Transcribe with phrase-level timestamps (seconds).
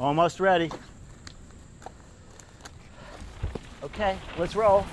[0.00, 0.70] Almost ready.
[3.82, 4.86] Okay, let's roll.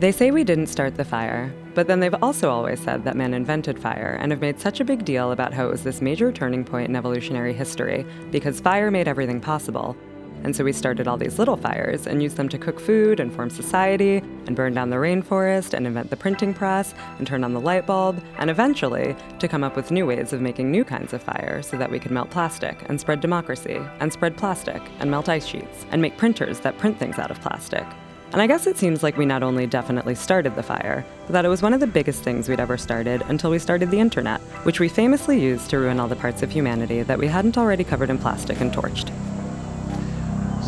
[0.00, 3.32] They say we didn't start the fire, but then they've also always said that man
[3.32, 6.32] invented fire and have made such a big deal about how it was this major
[6.32, 9.96] turning point in evolutionary history because fire made everything possible.
[10.44, 13.32] And so we started all these little fires and used them to cook food and
[13.32, 17.54] form society and burn down the rainforest and invent the printing press and turn on
[17.54, 21.14] the light bulb and eventually to come up with new ways of making new kinds
[21.14, 25.10] of fire so that we could melt plastic and spread democracy and spread plastic and
[25.10, 27.84] melt ice sheets and make printers that print things out of plastic.
[28.32, 31.44] And I guess it seems like we not only definitely started the fire, but that
[31.44, 34.40] it was one of the biggest things we'd ever started until we started the internet,
[34.64, 37.84] which we famously used to ruin all the parts of humanity that we hadn't already
[37.84, 39.12] covered in plastic and torched.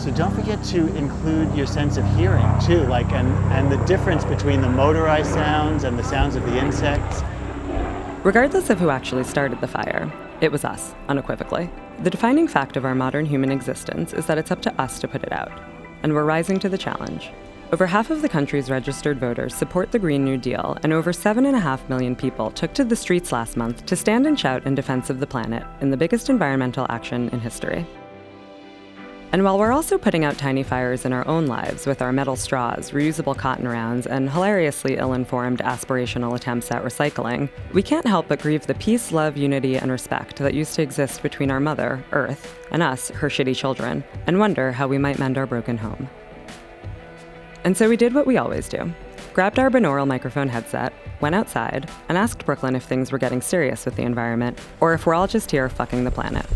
[0.06, 4.24] So don't forget to include your sense of hearing too, like and, and the difference
[4.24, 7.24] between the motorized sounds and the sounds of the insects.
[8.23, 10.09] Regardless of who actually started the fire,
[10.41, 11.69] it was us, unequivocally.
[12.04, 15.09] The defining fact of our modern human existence is that it's up to us to
[15.09, 15.51] put it out.
[16.04, 17.32] And we're rising to the challenge.
[17.73, 21.88] Over half of the country's registered voters support the Green New Deal, and over 7.5
[21.88, 25.18] million people took to the streets last month to stand and shout in defense of
[25.18, 27.85] the planet in the biggest environmental action in history.
[29.32, 32.37] And while we're also putting out tiny fires in our own lives with our metal
[32.37, 38.29] straws, reusable cotton rounds, and hilariously ill informed aspirational attempts at recycling, we can't help
[38.29, 42.02] but grieve the peace, love, unity, and respect that used to exist between our mother,
[42.13, 46.09] Earth, and us, her shitty children, and wonder how we might mend our broken home.
[47.65, 48.93] And so we did what we always do
[49.35, 53.85] grabbed our binaural microphone headset, went outside, and asked Brooklyn if things were getting serious
[53.85, 56.47] with the environment, or if we're all just here fucking the planet.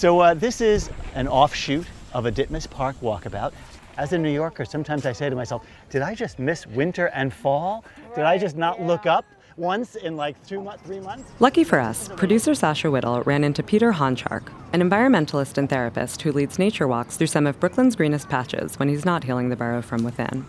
[0.00, 3.52] So uh, this is an offshoot of a Ditmas Park walkabout.
[3.98, 7.30] As a New Yorker, sometimes I say to myself, did I just miss winter and
[7.30, 7.84] fall?
[8.14, 9.26] Did I just not look up
[9.58, 11.30] once in like two months, three months?
[11.38, 16.32] Lucky for us, producer Sasha Whittle ran into Peter Honchark, an environmentalist and therapist who
[16.32, 19.82] leads nature walks through some of Brooklyn's greenest patches when he's not healing the borough
[19.82, 20.46] from within.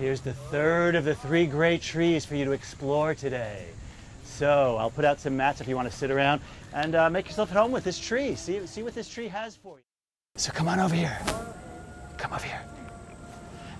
[0.00, 3.66] Here's the third of the three great trees for you to explore today.
[4.38, 6.40] So I'll put out some mats if you want to sit around
[6.72, 8.36] and uh, make yourself at home with this tree.
[8.36, 9.82] See, see what this tree has for you.
[10.36, 11.18] So come on over here.
[12.18, 12.62] Come over here.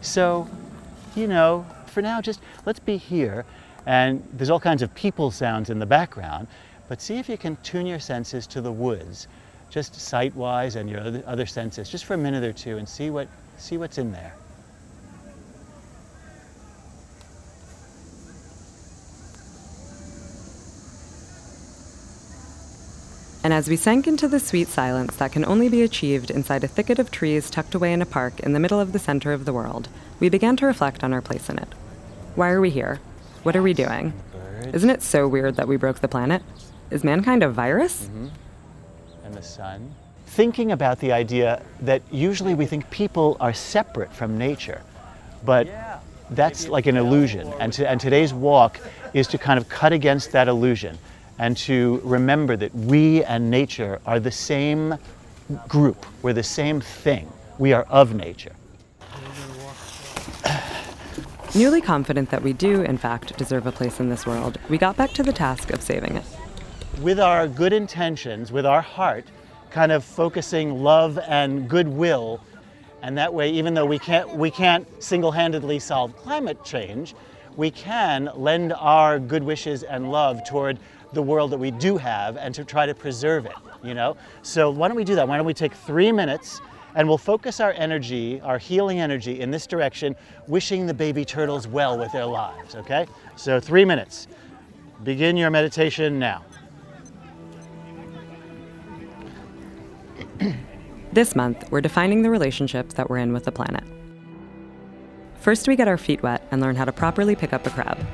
[0.01, 0.51] So,
[1.15, 3.45] you know, for now, just let's be here.
[3.87, 6.49] And there's all kinds of people sounds in the background,
[6.89, 9.29] but see if you can tune your senses to the woods,
[9.71, 13.29] just sight-wise and your other, senses, just for a minute or two, and see what
[13.59, 14.35] see what's in there.
[23.49, 26.69] And as we sank into the sweet silence that can only be achieved inside a
[26.69, 29.47] thicket of trees tucked away in a park in the middle of the center of
[29.47, 29.89] the world,
[30.21, 31.69] we began to reflect on our place in it.
[32.35, 33.01] Why are we here?
[33.45, 34.13] What are we doing?
[34.75, 36.43] Isn't it so weird that we broke the planet?
[36.91, 38.05] Is mankind a virus?
[38.05, 38.27] Mm-hmm.
[39.25, 39.95] And the sun.
[40.27, 44.83] Thinking about the idea that usually we think people are separate from nature,
[45.47, 45.67] but
[46.33, 47.51] that's like an illusion.
[47.61, 48.79] And, to, and today's walk
[49.15, 50.99] is to kind of cut against that illusion
[51.39, 54.97] and to remember that we and nature are the same
[55.69, 56.05] group.
[56.23, 57.33] We're the same thing.
[57.59, 58.55] We are of nature.
[61.55, 64.97] Newly confident that we do, in fact, deserve a place in this world, we got
[64.97, 66.25] back to the task of saving it.
[67.01, 69.25] With our good intentions, with our heart,
[69.71, 72.41] kind of focusing love and goodwill,
[73.03, 77.15] and that way, even though we can't, we can't single-handedly solve climate change,
[77.57, 80.79] we can lend our good wishes and love toward
[81.13, 84.17] the world that we do have and to try to preserve it, you know?
[84.43, 85.27] So why don't we do that?
[85.27, 86.61] Why don't we take three minutes
[86.95, 90.17] and we'll focus our energy, our healing energy in this direction,
[90.47, 93.07] wishing the baby turtles well with their lives, okay?
[93.37, 94.27] So three minutes.
[95.05, 96.45] Begin your meditation now.
[101.13, 103.85] this month, we're defining the relationship that we're in with the planet.
[105.41, 108.05] First, we get our feet wet and learn how to properly pick up a crab.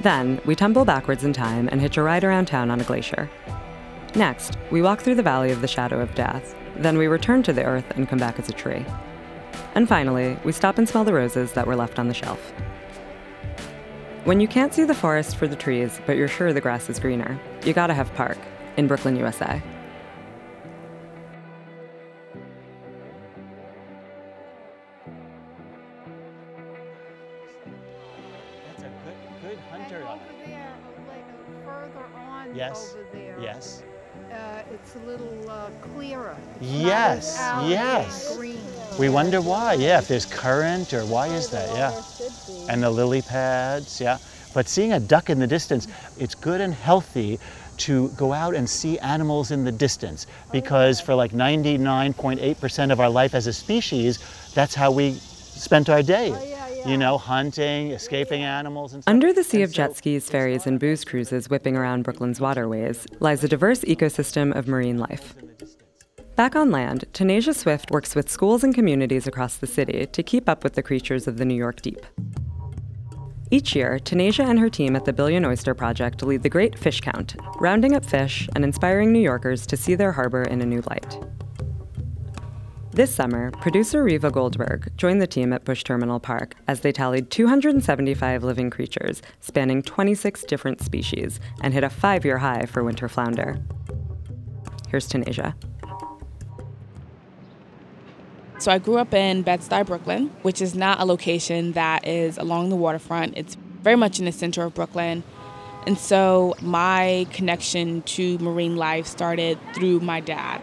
[0.00, 3.28] Then, we tumble backwards in time and hitch a ride around town on a glacier.
[4.14, 6.54] Next, we walk through the valley of the shadow of death.
[6.76, 8.84] Then we return to the earth and come back as a tree.
[9.74, 12.52] And finally, we stop and smell the roses that were left on the shelf.
[14.24, 16.98] When you can't see the forest for the trees, but you're sure the grass is
[16.98, 18.38] greener, you gotta have Park
[18.76, 19.62] in Brooklyn, USA.
[32.68, 32.94] Yes.
[32.94, 33.82] over there, Yes.
[34.32, 36.36] uh, it's a little uh, clearer.
[36.60, 37.36] It's Yes,
[37.66, 38.38] yes.
[38.98, 39.74] We wonder why.
[39.74, 41.68] Yeah, if there's current or why is that?
[41.74, 42.02] Yeah.
[42.68, 44.18] And the lily pads, yeah.
[44.54, 45.86] But seeing a duck in the distance,
[46.18, 47.38] it's good and healthy
[47.78, 53.08] to go out and see animals in the distance because for like 99.8% of our
[53.08, 54.18] life as a species,
[54.54, 56.56] that's how we spent our day.
[56.86, 59.12] You know, hunting, escaping animals, and stuff.
[59.12, 63.06] Under the sea And of jet skis, ferries, and booze cruises whipping around Brooklyn's waterways
[63.20, 65.34] lies a diverse ecosystem of marine life.
[66.36, 70.48] Back on land, Tanasia Swift works with schools and communities across the city to keep
[70.48, 72.06] up with the creatures of the New York deep.
[73.50, 77.00] Each year, Tanasia and her team at the Billion Oyster Project lead the Great Fish
[77.00, 80.82] Count, rounding up fish and inspiring New Yorkers to see their harbor in a new
[80.90, 81.18] light.
[82.98, 87.30] This summer, producer Riva Goldberg joined the team at Bush Terminal Park as they tallied
[87.30, 93.08] 275 living creatures spanning 26 different species and hit a five year high for winter
[93.08, 93.56] flounder.
[94.88, 95.54] Here's Tanasia.
[98.58, 102.70] So I grew up in Bed-Stuy, Brooklyn, which is not a location that is along
[102.70, 103.38] the waterfront.
[103.38, 105.22] It's very much in the center of Brooklyn.
[105.86, 110.60] And so my connection to marine life started through my dad.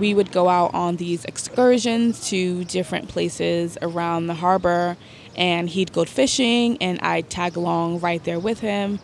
[0.00, 4.96] We would go out on these excursions to different places around the harbor,
[5.36, 8.98] and he'd go fishing, and I'd tag along right there with him.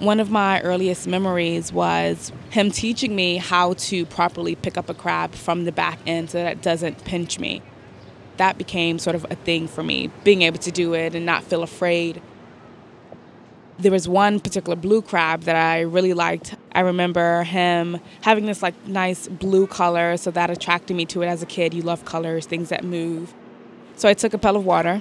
[0.00, 4.94] One of my earliest memories was him teaching me how to properly pick up a
[4.94, 7.62] crab from the back end so that it doesn't pinch me.
[8.36, 11.44] That became sort of a thing for me, being able to do it and not
[11.44, 12.20] feel afraid.
[13.80, 16.56] There was one particular blue crab that I really liked.
[16.72, 21.26] I remember him having this like nice blue color, so that attracted me to it
[21.26, 21.72] as a kid.
[21.74, 23.32] You love colors, things that move.
[23.94, 25.00] So I took a pail of water,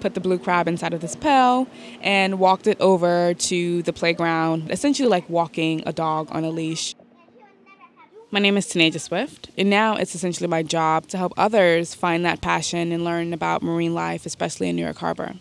[0.00, 1.68] put the blue crab inside of this pail,
[2.02, 6.94] and walked it over to the playground, essentially like walking a dog on a leash.
[8.30, 12.26] My name is Tanasia Swift, and now it's essentially my job to help others find
[12.26, 15.36] that passion and learn about marine life, especially in New York Harbor.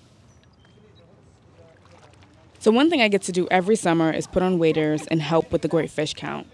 [2.67, 5.53] So, one thing I get to do every summer is put on waders and help
[5.53, 6.47] with the Great Fish Count.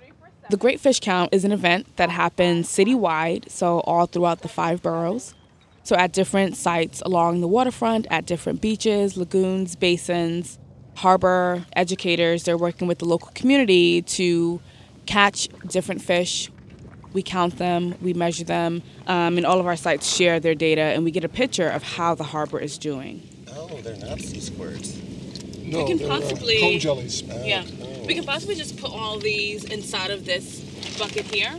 [0.51, 4.83] The Great Fish Count is an event that happens citywide, so all throughout the five
[4.83, 5.33] boroughs.
[5.81, 10.59] So, at different sites along the waterfront, at different beaches, lagoons, basins,
[10.97, 14.61] harbor educators, they're working with the local community to
[15.07, 16.51] catch different fish.
[17.13, 20.81] We count them, we measure them, um, and all of our sites share their data,
[20.81, 23.27] and we get a picture of how the harbor is doing.
[23.55, 25.02] Oh, they're not sea squirts.
[25.73, 27.21] No, can they're, uh, possibly- comb jellies.
[27.43, 27.63] Yeah.
[28.07, 30.59] We can possibly just put all these inside of this
[30.97, 31.57] bucket here.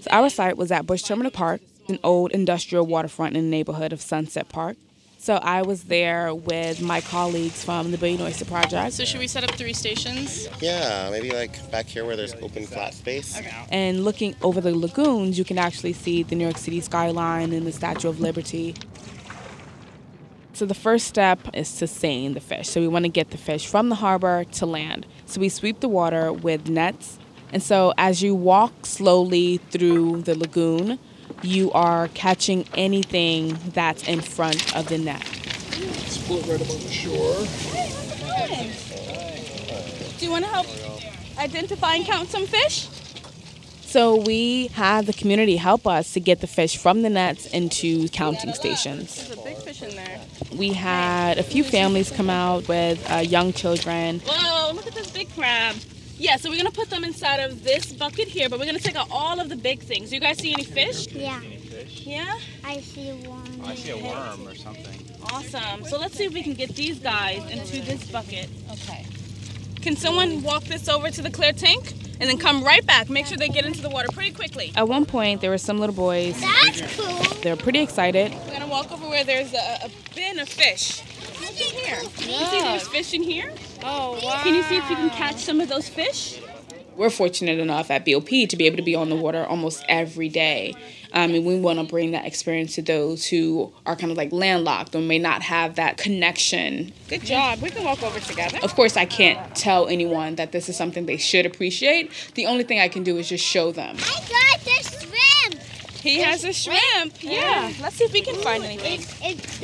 [0.00, 3.92] So our site was at Bush Terminal Park, an old industrial waterfront in the neighborhood
[3.92, 4.76] of Sunset Park.
[5.18, 8.94] So I was there with my colleagues from the Billion Oyster Project.
[8.94, 10.48] So should we set up three stations?
[10.62, 13.36] Yeah, maybe like back here where there's open flat space.
[13.36, 13.50] Okay.
[13.70, 17.66] and looking over the lagoons, you can actually see the New York City skyline and
[17.66, 18.74] the Statue of Liberty.
[20.60, 22.68] So the first step is to seine the fish.
[22.68, 25.06] So we want to get the fish from the harbor to land.
[25.24, 27.18] So we sweep the water with nets.
[27.50, 30.98] And so as you walk slowly through the lagoon,
[31.40, 35.24] you are catching anything that's in front of the net.
[35.24, 37.38] Split right above the shore.
[40.18, 40.66] Do you want to help
[41.38, 42.86] identify and count some fish?
[43.90, 48.08] So we have the community help us to get the fish from the nets into
[48.10, 49.16] counting stations.
[49.16, 50.20] There's a big fish in there.
[50.56, 54.20] We had a few families come out with uh, young children.
[54.24, 55.74] Whoa, look at this big crab.
[56.18, 58.94] Yeah, so we're gonna put them inside of this bucket here, but we're gonna take
[58.94, 60.10] out all of the big things.
[60.10, 61.08] Do you guys see any fish?
[61.08, 61.40] Yeah,
[62.04, 62.38] Yeah?
[62.62, 63.60] I see one.
[63.64, 65.04] I see a worm or something.
[65.32, 65.84] Awesome.
[65.86, 68.48] So let's see if we can get these guys into this bucket.
[68.70, 69.04] Okay.
[69.82, 73.08] Can someone walk this over to the clear tank and then come right back?
[73.08, 74.72] Make sure they get into the water pretty quickly.
[74.76, 76.38] At one point, there were some little boys.
[76.38, 77.22] That's cool.
[77.42, 78.32] They're pretty excited.
[78.46, 81.02] We're gonna walk over where there's a, a bin of fish.
[81.40, 82.00] Look in here.
[82.02, 83.52] You see there's fish in here?
[83.82, 84.42] Oh, wow.
[84.42, 86.40] Can you see if you can catch some of those fish?
[86.96, 90.28] We're fortunate enough at BOP to be able to be on the water almost every
[90.28, 90.74] day.
[91.12, 94.32] Um, and we want to bring that experience to those who are kind of like
[94.32, 96.92] landlocked or may not have that connection.
[97.08, 97.60] Good job.
[97.60, 98.58] We can walk over together.
[98.62, 102.10] Of course, I can't tell anyone that this is something they should appreciate.
[102.34, 103.96] The only thing I can do is just show them.
[103.98, 105.62] I got this shrimp.
[106.00, 107.22] He has a shrimp.
[107.22, 107.72] Yeah.
[107.80, 109.00] Let's see if we can find anything.
[109.00, 109.60] It's it's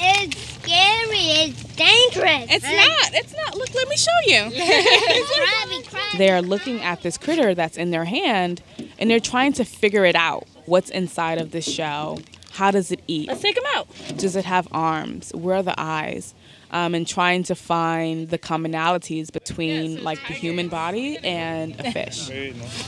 [0.00, 1.08] it's scary.
[1.10, 2.46] It's dangerous.
[2.50, 3.14] It's not.
[3.14, 3.56] It's not.
[3.56, 4.40] Look, let me show you.
[4.50, 6.18] Crabby, crabby.
[6.18, 8.62] They're looking at this critter that's in their hand
[8.98, 10.46] and they're trying to figure it out.
[10.68, 12.20] What's inside of this shell?
[12.52, 13.28] How does it eat?
[13.28, 13.88] Let's take him out.
[14.16, 15.32] Does it have arms?
[15.34, 16.34] Where are the eyes?
[16.70, 22.30] Um, and trying to find the commonalities between like the human body and a fish.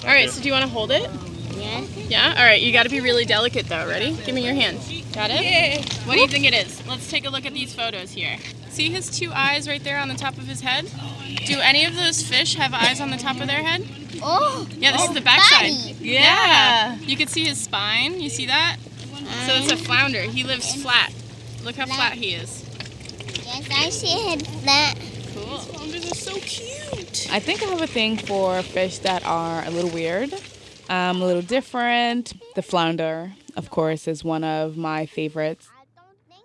[0.02, 0.28] All right.
[0.28, 1.08] So do you want to hold it?
[1.52, 1.80] Yeah.
[2.08, 2.34] Yeah.
[2.37, 2.60] All right.
[2.60, 3.88] You got to be really delicate though.
[3.88, 4.12] Ready?
[4.26, 4.87] Give me your hands.
[5.12, 5.42] Got it?
[5.42, 5.78] Yeah.
[6.06, 6.87] What do you think it is?
[6.87, 8.37] Let's take a look at these photos here.
[8.71, 10.91] See his two eyes right there on the top of his head?
[11.47, 13.87] Do any of those fish have eyes on the top of their head?
[14.23, 14.67] Oh.
[14.77, 15.73] Yeah, this is the backside.
[16.00, 16.97] Yeah.
[16.99, 18.21] You can see his spine.
[18.21, 18.77] You see that?
[19.47, 20.23] So it's a flounder.
[20.23, 21.12] He lives flat.
[21.65, 22.65] Look how flat he is.
[23.45, 24.99] Yes, I see him flat.
[25.35, 25.59] Cool.
[25.59, 27.29] Flounders are so cute.
[27.33, 30.33] I think I have a thing for fish that are a little weird,
[30.89, 32.33] um, a little different.
[32.55, 35.69] The flounder, of course, is one of my favorites.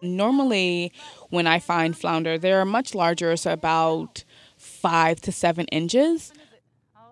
[0.02, 0.92] Normally,
[1.30, 4.24] when I find flounder, they're much larger, so about
[4.58, 6.32] five to seven inches.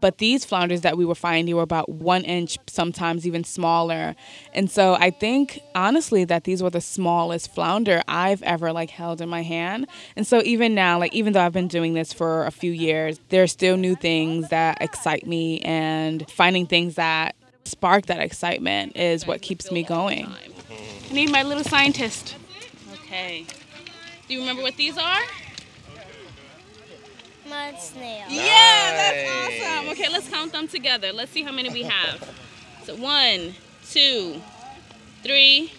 [0.04, 4.16] But these flounders that we were finding were about one inch, sometimes even smaller.
[4.54, 9.22] And so I think honestly that these were the smallest flounder I've ever like held
[9.22, 9.88] in my hand.
[10.18, 13.18] And so even now, like even though I've been doing this for a few years,
[13.30, 18.98] there are still new things that excite me and finding things that spark that excitement
[18.98, 20.26] is what keeps me going.
[21.10, 22.36] I need my little scientist.
[23.06, 23.46] Okay.
[24.34, 25.22] Do you remember what these are?
[27.48, 28.26] Mud snail.
[28.32, 29.90] Yeah, that's awesome.
[29.90, 31.14] Okay, let's count them together.
[31.14, 32.28] Let's see how many we have.
[32.84, 33.54] So one,
[33.92, 34.42] two,
[35.22, 35.72] three.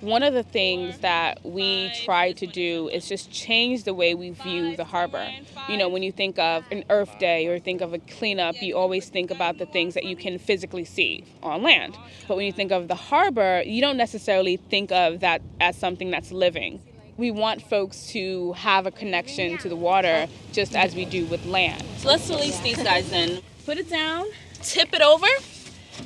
[0.00, 4.30] One of the things that we try to do is just change the way we
[4.30, 5.30] view the harbor.
[5.68, 8.74] You know, when you think of an Earth Day or think of a cleanup, you
[8.74, 11.98] always think about the things that you can physically see on land.
[12.26, 16.10] But when you think of the harbor, you don't necessarily think of that as something
[16.10, 16.80] that's living.
[17.16, 21.44] We want folks to have a connection to the water just as we do with
[21.44, 21.84] land.
[21.98, 23.42] So let's release these guys then.
[23.66, 24.26] Put it down,
[24.62, 25.26] tip it over,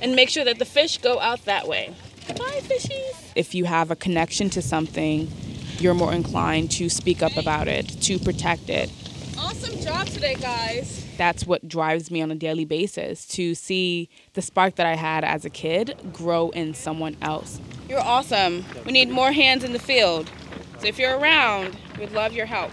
[0.03, 1.95] and make sure that the fish go out that way.
[2.29, 3.33] Bye, fishies.
[3.37, 5.31] If you have a connection to something,
[5.79, 8.91] you're more inclined to speak up about it, to protect it.
[9.39, 11.05] Awesome job today, guys.
[11.17, 15.25] That's what drives me on a daily basis to see the spark that I had
[15.25, 17.61] as a kid grow in someone else.
[17.89, 18.65] You're awesome.
[18.85, 20.29] We need more hands in the field.
[20.79, 22.71] So if you're around, we'd love your help.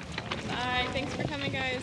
[0.48, 0.86] Bye.
[0.92, 1.82] Thanks for coming, guys.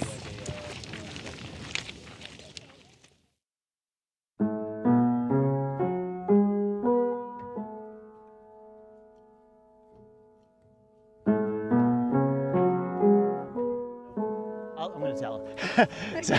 [14.77, 16.23] I'll- I'm going to tell him.
[16.23, 16.37] so,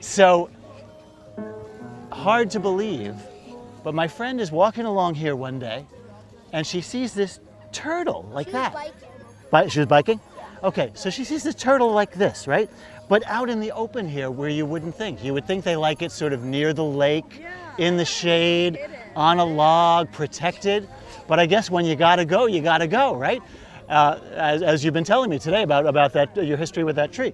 [0.00, 0.50] so,
[2.10, 3.14] hard to believe,
[3.84, 5.86] but my friend is walking along here one day
[6.52, 7.40] and she sees this
[7.72, 8.74] turtle like that.
[9.68, 10.20] She was biking?
[10.62, 12.68] Okay, so she sees this turtle like this, right?
[13.08, 15.24] But out in the open here where you wouldn't think.
[15.24, 17.44] You would think they like it sort of near the lake,
[17.78, 18.78] in the shade,
[19.16, 20.86] on a log, protected.
[21.26, 23.40] But I guess when you gotta go, you gotta go, right?
[23.88, 27.10] Uh, as, as you've been telling me today about, about that, your history with that
[27.10, 27.32] tree.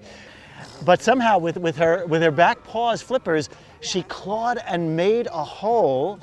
[0.84, 3.48] But somehow, with, with, her, with her back paws flippers,
[3.80, 6.20] she clawed and made a hole,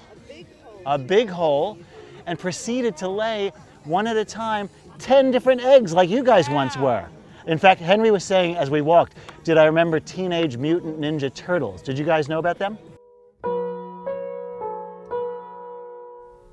[0.86, 1.78] a big hole,
[2.26, 3.52] and proceeded to lay
[3.84, 4.70] one at a time
[5.02, 7.08] 10 different eggs like you guys once were.
[7.48, 11.82] In fact, Henry was saying as we walked, did I remember Teenage Mutant Ninja Turtles?
[11.82, 12.78] Did you guys know about them?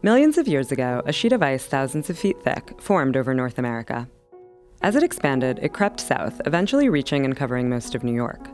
[0.02, 3.58] Millions of years ago, a sheet of ice thousands of feet thick formed over North
[3.58, 4.08] America.
[4.80, 8.48] As it expanded, it crept south, eventually reaching and covering most of New York.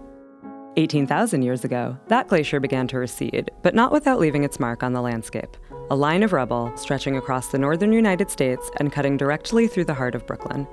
[0.76, 4.92] 18,000 years ago, that glacier began to recede, but not without leaving its mark on
[4.92, 5.56] the landscape
[5.90, 9.94] a line of rubble stretching across the northern United States and cutting directly through the
[9.94, 10.66] heart of Brooklyn.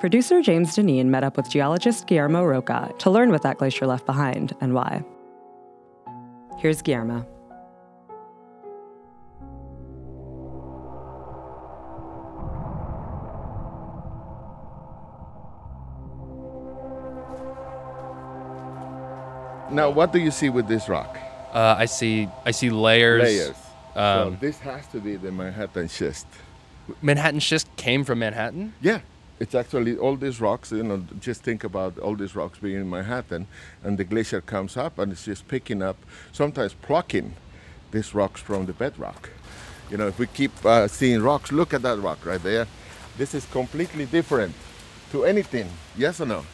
[0.00, 4.04] Producer James Deneen met up with geologist Guillermo Rocha to learn what that glacier left
[4.04, 5.02] behind and why.
[6.58, 7.26] Here's Guillermo.
[19.70, 21.16] Now, what do you see with this rock?
[21.52, 22.28] Uh, I see.
[22.44, 23.22] I see layers.
[23.22, 23.56] Layers.
[23.94, 26.26] Um, so this has to be the Manhattan schist.
[27.02, 28.72] Manhattan schist came from Manhattan.
[28.80, 29.00] Yeah,
[29.38, 30.72] it's actually all these rocks.
[30.72, 33.46] You know, just think about all these rocks being in Manhattan,
[33.84, 35.96] and the glacier comes up and it's just picking up,
[36.32, 37.34] sometimes plucking
[37.90, 39.30] these rocks from the bedrock.
[39.90, 42.66] You know, if we keep uh, seeing rocks, look at that rock right there.
[43.18, 44.54] This is completely different
[45.10, 45.68] to anything.
[45.98, 46.46] Yes or no?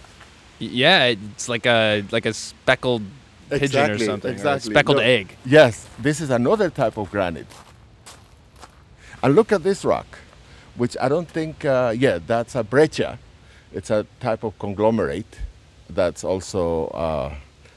[0.58, 3.02] Yeah, it's like a like a speckled
[3.48, 4.30] pigeon or something.
[4.30, 4.70] or a Exactly.
[4.72, 5.36] speckled No, egg.
[5.44, 7.46] Yes, this is another type of granite.
[9.22, 10.06] And look at this rock,
[10.76, 13.18] which I don't think, uh, yeah, that's a breccia.
[13.72, 15.40] It's a type of conglomerate
[15.90, 17.34] that's also, uh,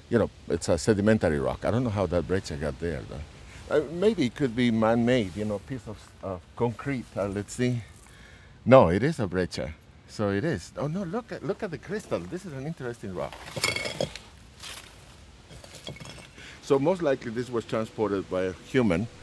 [0.09, 1.65] you know, it's a sedimentary rock.
[1.65, 3.75] I don't know how that breccia got there, though.
[3.75, 7.05] Uh, maybe it could be man-made, you know, a piece of concrete.
[7.15, 7.81] Uh, let's see.
[8.65, 9.73] No, it is a breccia.
[10.07, 10.73] So it is.
[10.77, 11.03] Oh no!
[11.03, 12.19] Look at look at the crystal.
[12.19, 13.33] This is an interesting rock.
[16.71, 19.05] So most likely this was transported by a human.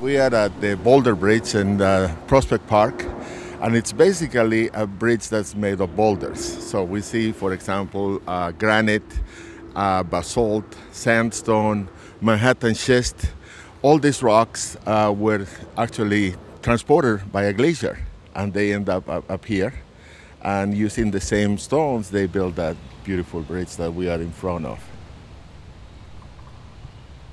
[0.00, 3.04] We are at the Boulder Bridge in uh, Prospect Park,
[3.62, 6.40] and it's basically a bridge that's made of boulders.
[6.40, 9.12] So we see, for example, uh, granite,
[9.76, 11.88] uh, basalt, sandstone,
[12.20, 13.30] Manhattan schist.
[13.82, 19.44] All these rocks uh, were actually transported by a glacier, and they end up up,
[19.44, 19.74] here.
[20.42, 24.66] And using the same stones, they built that beautiful bridge that we are in front
[24.66, 24.78] of.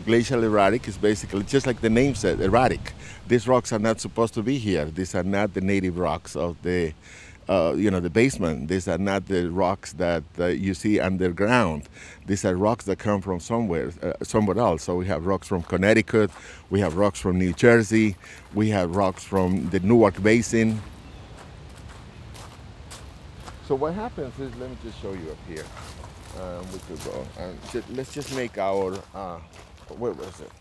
[0.05, 2.93] Glacial erratic is basically just like the name said, erratic.
[3.27, 4.85] These rocks are not supposed to be here.
[4.85, 6.93] These are not the native rocks of the,
[7.47, 8.67] uh, you know, the basement.
[8.67, 11.87] These are not the rocks that uh, you see underground.
[12.25, 14.83] These are rocks that come from somewhere, uh, somewhere else.
[14.83, 16.31] So we have rocks from Connecticut,
[16.69, 18.15] we have rocks from New Jersey,
[18.53, 20.81] we have rocks from the Newark Basin.
[23.67, 25.65] So what happens is, let me just show you up here.
[26.39, 27.57] Um, we could go and
[27.97, 28.93] let's just make our.
[29.13, 29.39] Uh,
[29.97, 30.51] where was it?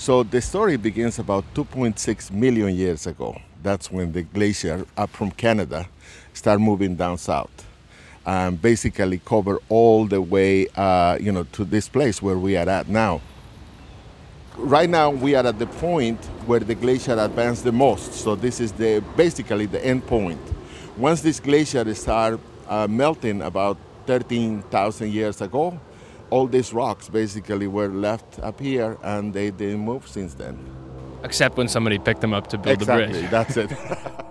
[0.00, 3.38] So the story begins about 2.6 million years ago.
[3.62, 5.86] That's when the glacier up from Canada
[6.32, 7.50] started moving down south,
[8.24, 12.66] and basically cover all the way, uh, you know, to this place where we are
[12.66, 13.20] at now.
[14.56, 18.14] Right now, we are at the point where the glacier advanced the most.
[18.14, 20.40] So this is the basically the end point.
[20.96, 23.76] Once this glacier started uh, melting about
[24.06, 25.78] 13,000 years ago,
[26.30, 30.58] all these rocks basically were left up here and they didn't move since then.
[31.22, 33.30] Except when somebody picked them up to build exactly, the bridge.
[33.30, 33.70] that's it.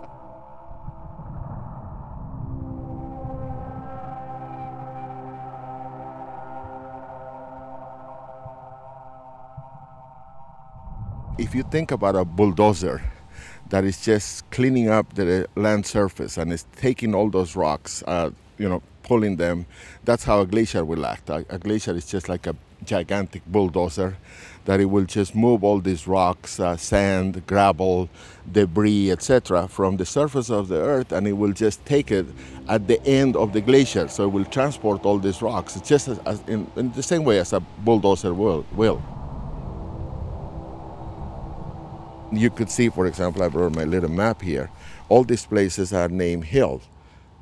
[11.37, 13.01] if you think about a bulldozer
[13.69, 18.31] that is just cleaning up the land surface and is taking all those rocks, uh,
[18.57, 19.65] you know, pulling them,
[20.05, 21.29] that's how a glacier will act.
[21.29, 24.15] A, a glacier is just like a gigantic bulldozer
[24.65, 28.07] that it will just move all these rocks, uh, sand, gravel,
[28.51, 32.27] debris, etc., from the surface of the earth, and it will just take it
[32.67, 34.07] at the end of the glacier.
[34.07, 37.39] So it will transport all these rocks, just as, as in, in the same way
[37.39, 38.63] as a bulldozer will.
[38.73, 39.01] will.
[42.31, 44.69] You could see, for example, I brought my little map here.
[45.09, 46.83] All these places are named hills,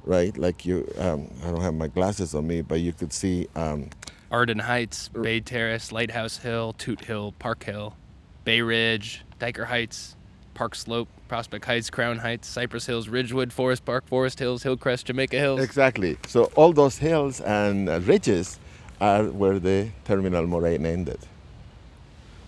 [0.07, 0.35] right?
[0.37, 3.89] Like you, um, I don't have my glasses on me, but you could see um,
[4.31, 7.95] Arden Heights, Bay Terrace, Lighthouse Hill, Toot Hill, Park Hill,
[8.43, 10.15] Bay Ridge, Dyker Heights,
[10.53, 15.37] Park Slope, Prospect Heights, Crown Heights, Cypress Hills, Ridgewood, Forest Park, Forest Hills, Hillcrest, Jamaica
[15.37, 15.61] Hills.
[15.61, 16.17] Exactly.
[16.27, 18.59] So all those hills and uh, ridges
[18.99, 21.19] are where the terminal moraine ended.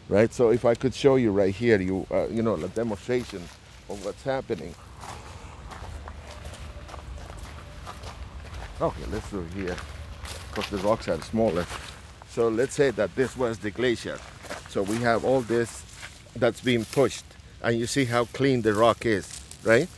[0.08, 0.34] Right.
[0.34, 3.44] So if I could show you right here, you uh, you know, a demonstration
[3.90, 4.74] of what's happening.
[8.82, 9.76] Okay, let's do it here,
[10.50, 11.66] because the rocks are smaller.
[12.30, 14.18] So let's say that this was the glacier.
[14.70, 15.84] So we have all this
[16.36, 17.26] that's being pushed,
[17.62, 19.90] and you see how clean the rock is, right?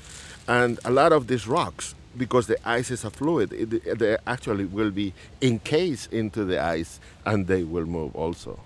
[0.47, 4.65] And a lot of these rocks, because the ice is a fluid, it, they actually
[4.65, 8.59] will be encased into the ice, and they will move also.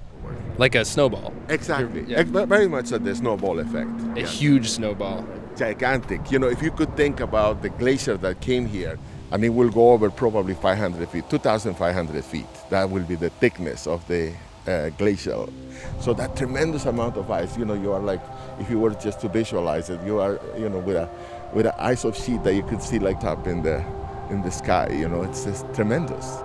[0.58, 1.34] Like a snowball.
[1.50, 2.06] Exactly.
[2.08, 2.24] Yeah.
[2.24, 3.90] Very much like the snowball effect.
[4.16, 4.28] A Yeah.
[4.28, 5.26] huge snowball.
[5.58, 6.32] gigantic.
[6.32, 9.00] You know, if you could think about the glacier that came here,
[9.32, 12.46] and it will go over probably 500 feet, 2,500 feet.
[12.70, 14.34] That will be the thickness of the
[14.68, 15.52] uh, glacial.
[16.00, 17.58] So that tremendous amount of ice.
[17.58, 18.22] You know, you are like,
[18.60, 21.10] if you were just to visualize it, you are, you know, with a
[21.54, 23.84] with an ice of sheet that you could see like up in the
[24.30, 24.90] in the sky.
[24.92, 26.38] You know, it's just tremendous.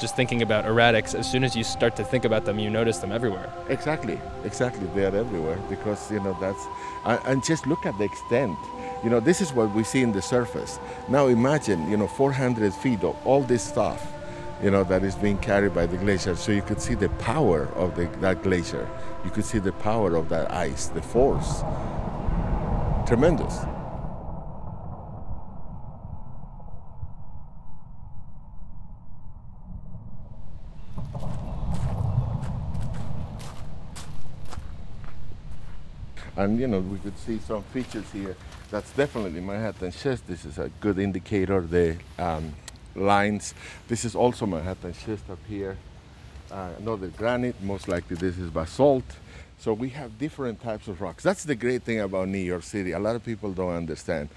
[0.00, 2.98] Just thinking about erratics, as soon as you start to think about them, you notice
[2.98, 3.52] them everywhere.
[3.68, 4.86] Exactly, exactly.
[4.94, 6.66] They are everywhere because you know that's
[7.04, 8.56] and, just look at the extent.
[9.04, 10.78] You know, this is what we see in the surface.
[11.08, 14.10] Now imagine, you know, 400 feet of all this stuff,
[14.62, 16.34] you know, that is being carried by the glacier.
[16.34, 18.88] So you could see the power of the, that glacier.
[19.22, 21.62] You could see the power of that ice, the force.
[23.06, 23.58] Tremendous.
[36.40, 38.34] And you know, we could see some features here.
[38.70, 40.26] That's definitely Manhattan schist.
[40.26, 41.60] This is a good indicator.
[41.60, 42.54] The um,
[42.94, 43.52] lines.
[43.88, 45.76] This is also Manhattan schist up here.
[46.50, 47.60] Uh, another granite.
[47.62, 49.04] Most likely this is basalt.
[49.58, 51.22] So we have different types of rocks.
[51.22, 52.92] That's the great thing about New York City.
[52.92, 54.30] A lot of people don't understand.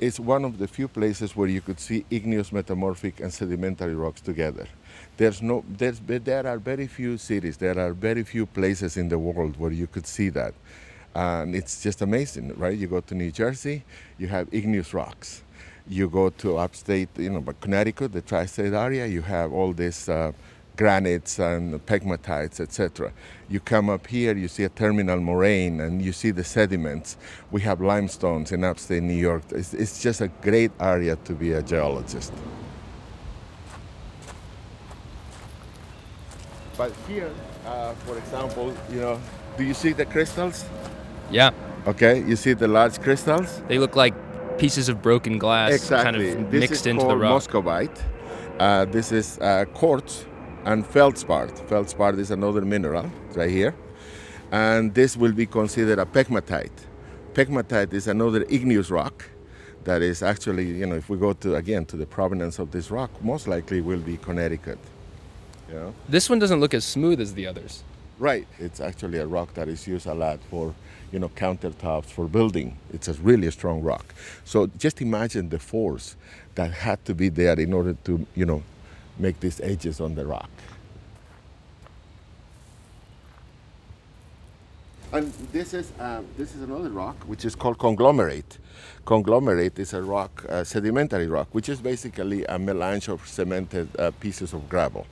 [0.00, 4.20] It's one of the few places where you could see igneous, metamorphic, and sedimentary rocks
[4.20, 4.66] together.
[5.16, 9.20] There's no, there's, there are very few cities, there are very few places in the
[9.20, 10.54] world where you could see that.
[11.14, 12.76] And it's just amazing, right?
[12.76, 13.84] You go to New Jersey,
[14.18, 15.42] you have igneous rocks.
[15.86, 20.08] You go to upstate, you know, but Connecticut, the tri-state area, you have all these
[20.08, 20.32] uh,
[20.76, 23.12] granites and pegmatites, etc.
[23.48, 27.16] You come up here, you see a terminal moraine, and you see the sediments.
[27.50, 29.42] We have limestones in upstate New York.
[29.50, 32.32] It's, it's just a great area to be a geologist.
[36.76, 37.30] But here,
[37.66, 39.20] uh, for example, you know,
[39.56, 40.64] do you see the crystals?
[41.30, 41.50] Yeah.
[41.86, 43.62] Okay, you see the large crystals?
[43.68, 44.14] They look like
[44.58, 46.04] pieces of broken glass exactly.
[46.04, 47.32] kind of this mixed into the rock.
[47.32, 48.02] Muscovite.
[48.58, 50.26] Uh, this is uh, quartz
[50.64, 51.48] and feldspar.
[51.48, 53.74] Feldspar is another mineral right here.
[54.52, 56.70] And this will be considered a pegmatite.
[57.32, 59.28] Pegmatite is another igneous rock
[59.82, 62.90] that is actually, you know, if we go to, again, to the provenance of this
[62.90, 64.78] rock, most likely will be Connecticut.
[65.68, 65.94] You know?
[66.08, 67.82] This one doesn't look as smooth as the others.
[68.18, 68.46] Right.
[68.58, 70.74] It's actually a rock that is used a lot for,
[71.12, 72.76] you know, countertops for building.
[72.92, 74.14] It's a really strong rock.
[74.44, 76.16] So just imagine the force
[76.54, 78.62] that had to be there in order to, you know,
[79.18, 80.50] make these edges on the rock.
[85.12, 88.58] And this is um, this is another rock which is called conglomerate.
[89.04, 94.10] Conglomerate is a rock, uh, sedimentary rock, which is basically a melange of cemented uh,
[94.18, 95.06] pieces of gravel.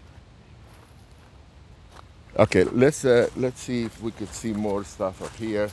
[2.38, 5.68] Okay, let's uh, let's see if we could see more stuff up here.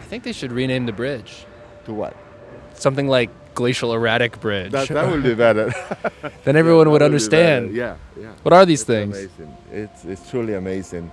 [0.00, 1.44] I think they should rename the bridge.
[1.84, 2.16] To what?
[2.74, 4.72] Something like Glacial Erratic Bridge.
[4.72, 5.70] That, that would be better.
[6.44, 7.74] then everyone Yeah, would understand.
[7.74, 8.32] Yeah, yeah.
[8.42, 9.18] What are these It's things?
[9.18, 9.56] Amazing.
[9.70, 11.10] It's it's truly amazing,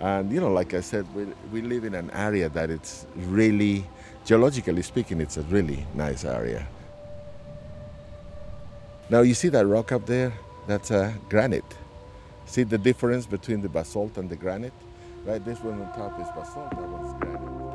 [0.00, 3.84] and you know, like I said, we we live in an area that it's really,
[4.24, 6.68] geologically speaking, it's a really nice area.
[9.08, 10.32] Now you see that rock up there?
[10.66, 11.76] That's a granite.
[12.46, 14.72] See the difference between the basalt and the granite?
[15.24, 17.66] Right, this one on top is basalt, that one's granite.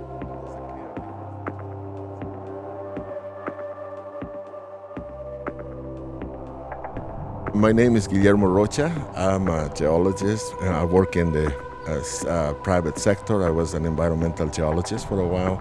[7.55, 8.91] My name is Guillermo Rocha.
[9.15, 10.53] I'm a geologist.
[10.61, 11.53] I work in the
[11.87, 13.45] uh, uh, private sector.
[13.45, 15.59] I was an environmental geologist for a while,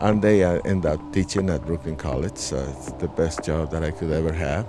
[0.00, 2.36] and they uh, end up teaching at Brooklyn College.
[2.36, 4.66] So it's the best job that I could ever have,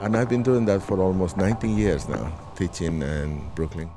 [0.00, 3.90] and I've been doing that for almost 19 years now, teaching in Brooklyn.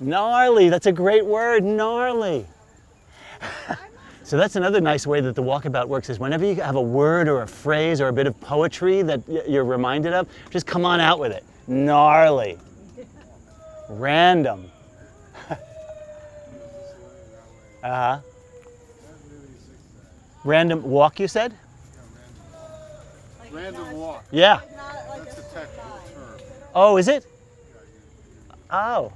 [0.00, 2.44] Gnarly, that's a great word, gnarly.
[4.24, 7.28] so that's another nice way that the walkabout works is whenever you have a word
[7.28, 10.98] or a phrase or a bit of poetry that you're reminded of, just come on
[10.98, 11.44] out with it.
[11.72, 12.58] Gnarly.
[13.88, 14.70] Random.
[17.82, 18.20] uh-huh.
[20.44, 21.54] Random walk, you said?
[23.50, 24.24] Random walk.
[24.30, 24.60] Yeah.
[25.16, 26.40] That's a technical term.
[26.74, 27.26] Oh, is it?
[28.70, 29.12] Oh.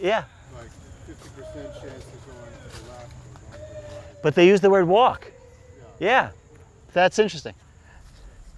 [0.00, 0.24] Yeah.
[0.52, 0.66] Like
[1.08, 4.22] 50% chance to go into the left or going to the right.
[4.22, 5.30] But they use the word walk.
[6.00, 6.30] Yeah,
[6.92, 7.54] that's interesting.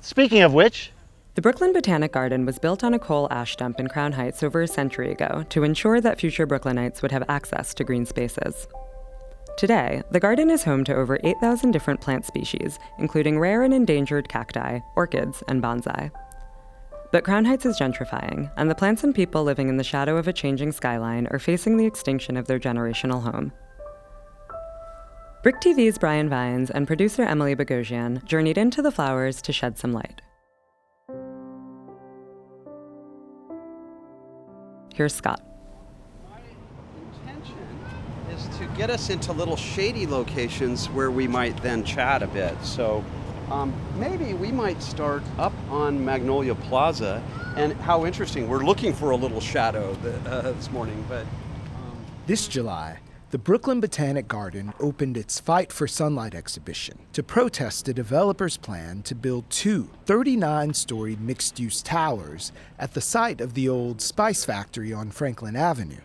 [0.00, 0.90] Speaking of which,
[1.38, 4.60] The Brooklyn Botanic Garden was built on a coal ash dump in Crown Heights over
[4.60, 8.66] a century ago to ensure that future Brooklynites would have access to green spaces.
[9.56, 14.28] Today, the garden is home to over 8,000 different plant species, including rare and endangered
[14.28, 16.10] cacti, orchids, and bonsai.
[17.12, 20.26] But Crown Heights is gentrifying, and the plants and people living in the shadow of
[20.26, 23.52] a changing skyline are facing the extinction of their generational home.
[25.44, 29.92] BRIC TV's Brian Vines and producer Emily Bogosian journeyed into the flowers to shed some
[29.92, 30.20] light.
[34.98, 35.40] Here's Scott.
[36.28, 36.40] My
[37.22, 37.54] intention
[38.32, 42.60] is to get us into little shady locations where we might then chat a bit.
[42.64, 43.04] So
[43.48, 47.22] um, maybe we might start up on Magnolia Plaza.
[47.54, 51.24] And how interesting, we're looking for a little shadow th- uh, this morning, but
[52.26, 52.98] This July,
[53.30, 59.02] the Brooklyn Botanic Garden opened its Fight for Sunlight exhibition to protest the developer's plan
[59.02, 64.46] to build two 39 story mixed use towers at the site of the old spice
[64.46, 66.00] factory on Franklin Avenue.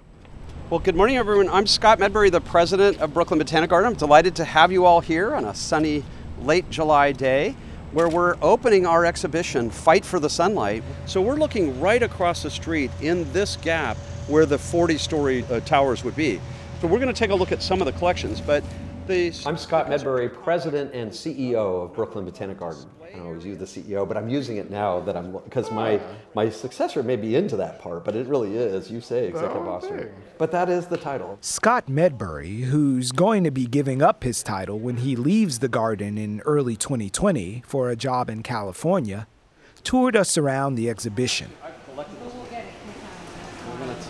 [0.70, 1.48] Well, good morning, everyone.
[1.48, 3.94] I'm Scott Medbury, the president of Brooklyn Botanic Garden.
[3.94, 6.04] I'm delighted to have you all here on a sunny
[6.42, 7.56] late July day
[7.94, 10.84] where we're opening our exhibition, Fight for the Sunlight.
[11.06, 13.96] So we're looking right across the street in this gap
[14.28, 16.42] where the 40 story uh, towers would be.
[16.84, 18.62] So we're going to take a look at some of the collections, but
[19.08, 19.32] the.
[19.46, 22.84] I'm Scott Medbury, president and CEO of Brooklyn Botanic Garden.
[23.16, 26.16] I always use the CEO, but I'm using it now that I'm because my ah.
[26.36, 28.92] my successor may be into that part, but it really is.
[28.92, 31.38] You say executive oh, officer, but that is the title.
[31.40, 36.18] Scott Medbury, who's going to be giving up his title when he leaves the garden
[36.18, 39.26] in early 2020 for a job in California,
[39.86, 41.50] toured us around the exhibition.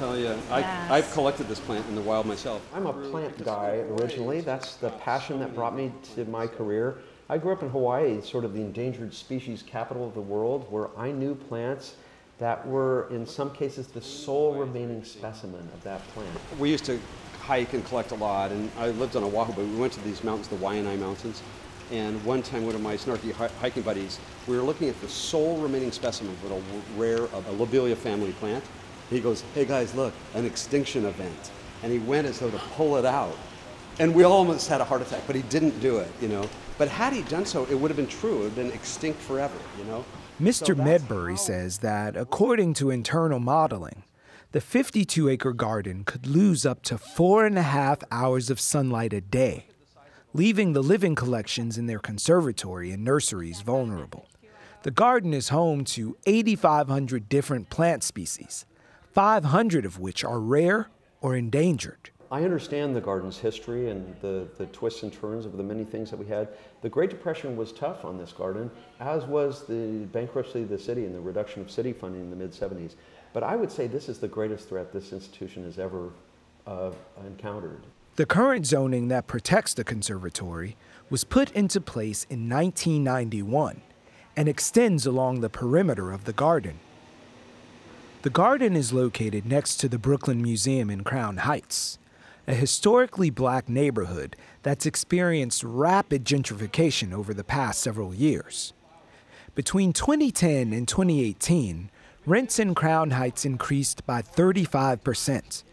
[0.03, 2.61] I'm going to tell you, I, I've collected this plant in the wild myself.
[2.73, 4.41] I'm a plant guy originally.
[4.41, 6.97] That's the passion that brought me to my career.
[7.29, 10.89] I grew up in Hawaii, sort of the endangered species capital of the world, where
[10.97, 11.95] I knew plants
[12.37, 16.29] that were, in some cases, the sole remaining specimen of that plant.
[16.59, 16.99] We used to
[17.39, 20.21] hike and collect a lot, and I lived on Oahu, but we went to these
[20.21, 21.41] mountains, the Waianae Mountains.
[21.91, 25.57] And one time, one of my snarky hiking buddies, we were looking at the sole
[25.57, 26.61] remaining specimen of a
[26.99, 28.63] rare, of a lobelia family plant.
[29.13, 31.51] He goes, "Hey guys, look, an extinction event,"
[31.83, 33.37] and he went as though to pull it out,
[33.99, 35.21] and we almost had a heart attack.
[35.27, 36.49] But he didn't do it, you know.
[36.77, 38.35] But had he done so, it would have been true.
[38.35, 40.03] It would have been extinct forever, you know.
[40.41, 40.75] Mr.
[40.75, 44.03] Medbury says that, according to internal modeling,
[44.51, 49.13] the 52 acre garden could lose up to four and a half hours of sunlight
[49.13, 49.67] a day,
[50.33, 54.27] leaving the living collections in their conservatory and nurseries vulnerable.
[54.81, 58.65] The garden is home to 8,500 different plant species,
[59.13, 60.89] 500 of which are rare
[61.21, 62.09] or endangered.
[62.31, 66.09] I understand the garden's history and the, the twists and turns of the many things
[66.09, 66.47] that we had.
[66.81, 71.05] The Great Depression was tough on this garden, as was the bankruptcy of the city
[71.05, 72.95] and the reduction of city funding in the mid 70s.
[73.33, 76.09] But I would say this is the greatest threat this institution has ever
[76.65, 76.91] uh,
[77.23, 77.83] encountered.
[78.15, 80.75] The current zoning that protects the conservatory
[81.11, 83.81] was put into place in 1991
[84.35, 86.79] and extends along the perimeter of the garden.
[88.23, 91.99] The garden is located next to the Brooklyn Museum in Crown Heights,
[92.47, 98.71] a historically black neighborhood that's experienced rapid gentrification over the past several years.
[99.55, 101.91] Between 2010 and 2018,
[102.25, 105.63] rents in Crown Heights increased by 35%.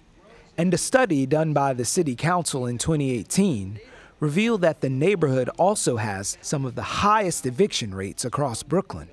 [0.58, 3.78] And a study done by the City Council in 2018
[4.18, 9.08] revealed that the neighborhood also has some of the highest eviction rates across Brooklyn.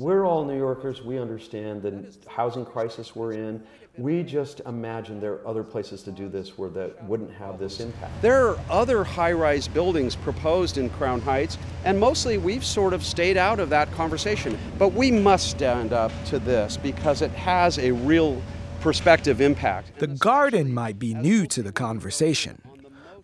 [0.00, 1.02] We're all New Yorkers.
[1.02, 3.62] We understand the housing crisis we're in.
[3.98, 7.80] We just imagine there are other places to do this where that wouldn't have this
[7.80, 8.22] impact.
[8.22, 13.04] There are other high rise buildings proposed in Crown Heights, and mostly we've sort of
[13.04, 14.58] stayed out of that conversation.
[14.78, 18.40] But we must stand up to this because it has a real
[18.80, 19.98] perspective impact.
[19.98, 22.62] The garden might be new to the conversation,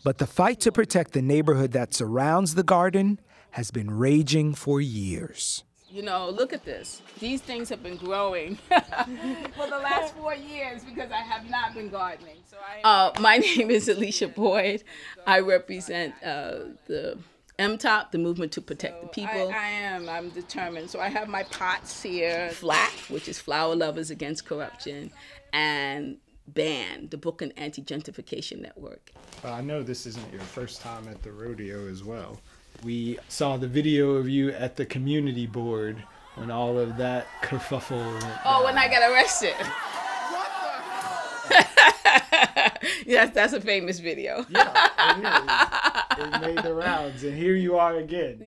[0.04, 3.18] but the fight to protect the neighborhood that surrounds the garden
[3.52, 5.64] has been raging for years.
[5.88, 7.00] You know, look at this.
[7.20, 11.90] These things have been growing for the last four years because I have not been
[11.90, 12.38] gardening.
[12.50, 12.80] So I.
[12.82, 14.82] Uh, my name is Alicia Boyd.
[15.26, 17.18] I represent uh, the
[17.58, 19.50] MTOP, the Movement to Protect the People.
[19.50, 20.08] I, I am.
[20.08, 20.90] I'm determined.
[20.90, 22.50] So I have my pots here.
[22.52, 25.12] FLAC, which is Flower Lovers Against Corruption,
[25.52, 26.16] and
[26.48, 29.12] BAN, the Book and Anti Gentrification Network.
[29.44, 32.40] Uh, I know this isn't your first time at the rodeo as well.
[32.84, 36.02] We saw the video of you at the community board
[36.36, 39.54] when all of that kerfuffle went Oh, when I got arrested.
[43.06, 44.44] yes, that's a famous video.
[44.50, 44.90] yeah,
[46.18, 46.34] it, is.
[46.34, 48.44] it made the rounds, and here you are again.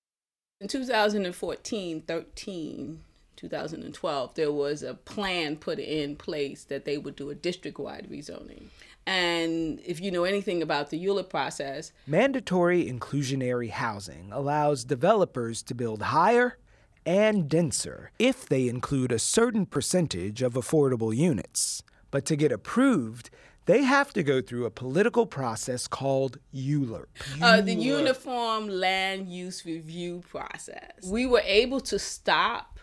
[0.62, 3.00] In 2014, 13,
[3.36, 8.08] 2012, there was a plan put in place that they would do a district wide
[8.12, 8.66] rezoning.
[9.10, 15.74] And if you know anything about the ULURP process, mandatory inclusionary housing allows developers to
[15.74, 16.60] build higher
[17.08, 21.82] and denser if they include a certain percentage of affordable units.
[22.12, 23.32] But to get approved,
[23.66, 27.08] they have to go through a political process called ULURP.
[27.42, 30.92] Uh, the Uniform Land Use Review process.
[31.04, 32.80] We were able to stop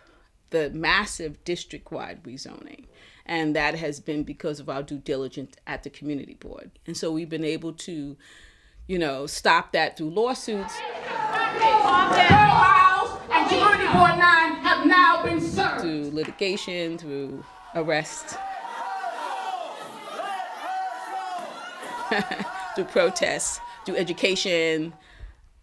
[0.50, 2.86] the massive district wide rezoning.
[3.26, 6.70] And that has been because of our due diligence at the community board.
[6.86, 8.16] And so we've been able to,
[8.86, 10.74] you know, stop that through lawsuits.
[15.80, 18.36] Through litigation, through arrest,
[22.74, 24.92] through protests, through education,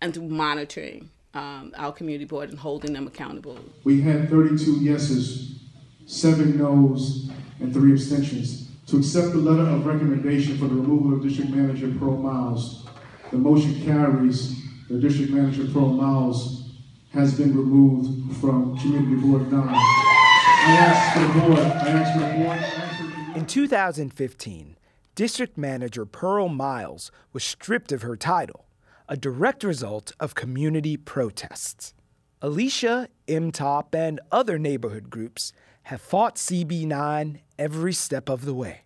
[0.01, 3.57] and through monitoring um, our community board and holding them accountable.
[3.83, 5.59] We had 32 yeses,
[6.05, 7.31] seven noes,
[7.63, 8.69] and three abstentions.
[8.87, 12.85] To accept the letter of recommendation for the removal of District Manager Pearl Miles,
[13.31, 14.61] the motion carries.
[14.89, 16.69] The District Manager Pearl Miles
[17.13, 19.63] has been removed from Community Board 9.
[19.69, 22.49] I ask the board, I ask the board.
[22.49, 24.75] I ask the- In 2015,
[25.15, 28.65] District Manager Pearl Miles was stripped of her title,
[29.07, 31.93] a direct result of community protests.
[32.41, 38.81] Alicia, MTOP, and other neighborhood groups have fought CB9 every step of the way.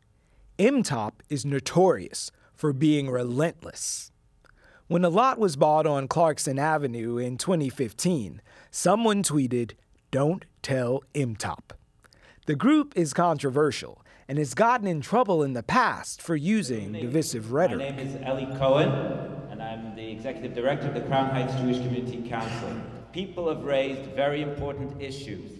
[0.57, 4.11] MTOP is notorious for being relentless.
[4.87, 9.73] When a lot was bought on Clarkson Avenue in 2015, someone tweeted,
[10.11, 11.71] Don't tell MTOP.
[12.47, 17.51] The group is controversial and has gotten in trouble in the past for using divisive
[17.51, 17.91] rhetoric.
[17.91, 18.89] My name is Eli Cohen,
[19.51, 22.69] and I'm the executive director of the Crown Heights Jewish Community Council.
[23.11, 25.56] People have raised very important issues,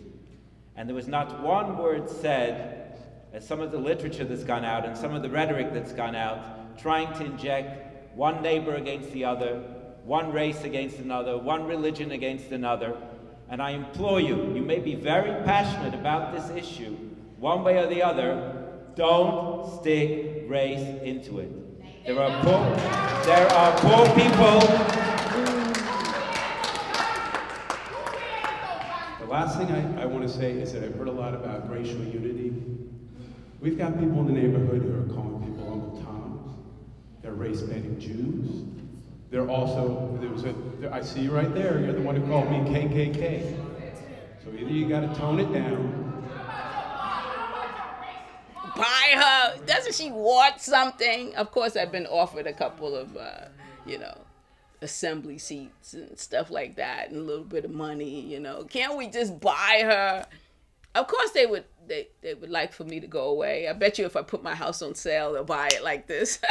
[0.77, 2.99] and there was not one word said,
[3.33, 6.15] as some of the literature that's gone out and some of the rhetoric that's gone
[6.15, 9.61] out, trying to inject one neighbor against the other,
[10.03, 12.95] one race against another, one religion against another.
[13.49, 16.95] And I implore you, you may be very passionate about this issue,
[17.39, 22.05] one way or the other, don't stick race into it.
[22.05, 25.26] There are poor, there are poor people.
[29.27, 32.03] Last thing I, I want to say is that I've heard a lot about racial
[32.03, 32.53] unity.
[33.59, 36.55] We've got people in the neighborhood who are calling people Uncle Toms.
[37.21, 38.63] They're race baiting Jews.
[39.29, 40.55] They're also, there was a,
[40.91, 43.57] I see you right there, you're the one who called me KKK.
[44.43, 46.07] So either you got to tone it down
[48.77, 49.65] buy her.
[49.65, 51.35] Doesn't she want something?
[51.35, 53.47] Of course, I've been offered a couple of, uh,
[53.85, 54.15] you know,
[54.81, 58.21] assembly seats and stuff like that, and a little bit of money.
[58.21, 60.25] You know, can't we just buy her?
[60.95, 61.65] Of course, they would.
[61.87, 63.67] They they would like for me to go away.
[63.67, 66.39] I bet you, if I put my house on sale, they'll buy it like this.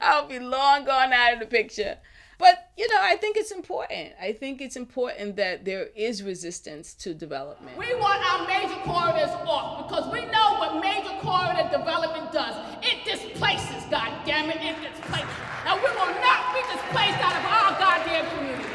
[0.00, 1.98] I'll be long gone out of the picture.
[2.42, 4.14] But you know, I think it's important.
[4.20, 7.78] I think it's important that there is resistance to development.
[7.78, 12.56] We want our major corridors off because we know what major corridor development does.
[12.82, 15.30] It displaces, God damn it, it displaces.
[15.66, 18.68] And we will not be displaced out of our goddamn community.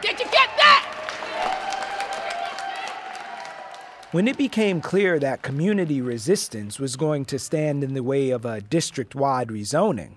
[0.00, 0.86] Did you get that?
[4.12, 8.46] When it became clear that community resistance was going to stand in the way of
[8.46, 10.14] a district wide rezoning,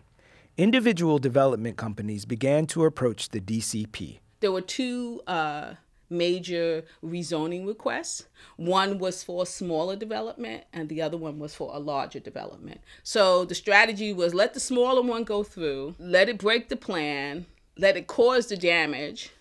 [0.58, 4.20] individual development companies began to approach the DCP.
[4.40, 5.76] There were two uh,
[6.10, 8.28] major rezoning requests.
[8.58, 12.82] One was for a smaller development, and the other one was for a larger development.
[13.04, 17.46] So the strategy was let the smaller one go through, let it break the plan,
[17.78, 19.32] let it cause the damage,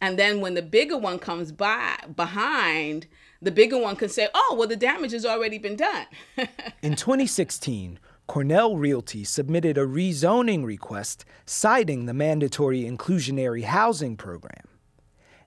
[0.00, 3.06] and then when the bigger one comes by behind,
[3.42, 6.06] the bigger one can say, "Oh, well, the damage has already been done."
[6.82, 14.68] In 2016, Cornell Realty submitted a rezoning request citing the mandatory inclusionary housing program.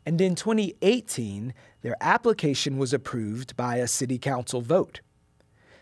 [0.04, 5.02] And in 2018, their application was approved by a city council vote.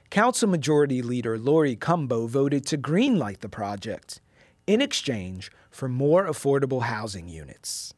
[0.09, 4.19] Council Majority Leader Laurie Cumbo voted to greenlight the project
[4.67, 7.93] in exchange for more affordable housing units.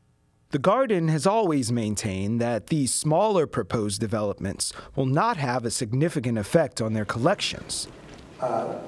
[0.52, 6.38] The Garden has always maintained that these smaller proposed developments will not have a significant
[6.38, 7.88] effect on their collections.
[8.42, 8.80] Uh,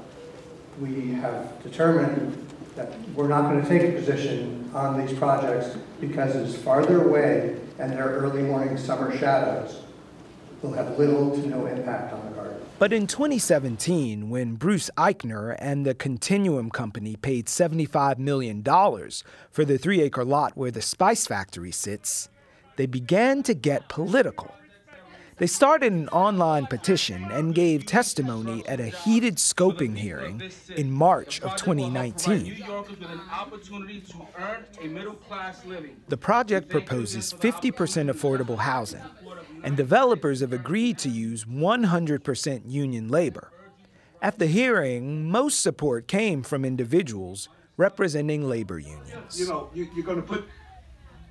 [0.80, 6.36] we have determined that we're not going to take a position on these projects because
[6.36, 9.82] it's farther away and their early morning summer shadows
[10.62, 12.58] will have little to no impact on the garden.
[12.80, 19.78] But in 2017, when Bruce Eichner and the Continuum Company paid $75 million for the
[19.78, 22.30] three acre lot where the Spice Factory sits,
[22.76, 24.52] they began to get political.
[25.38, 31.42] They started an online petition and gave testimony at a heated scoping hearing in March
[31.42, 32.64] of 2019.
[36.08, 39.02] The project proposes 50% affordable housing,
[39.64, 43.52] and developers have agreed to use 100% union labor.
[44.22, 49.40] At the hearing, most support came from individuals representing labor unions.
[49.40, 50.46] You know, you, are going to put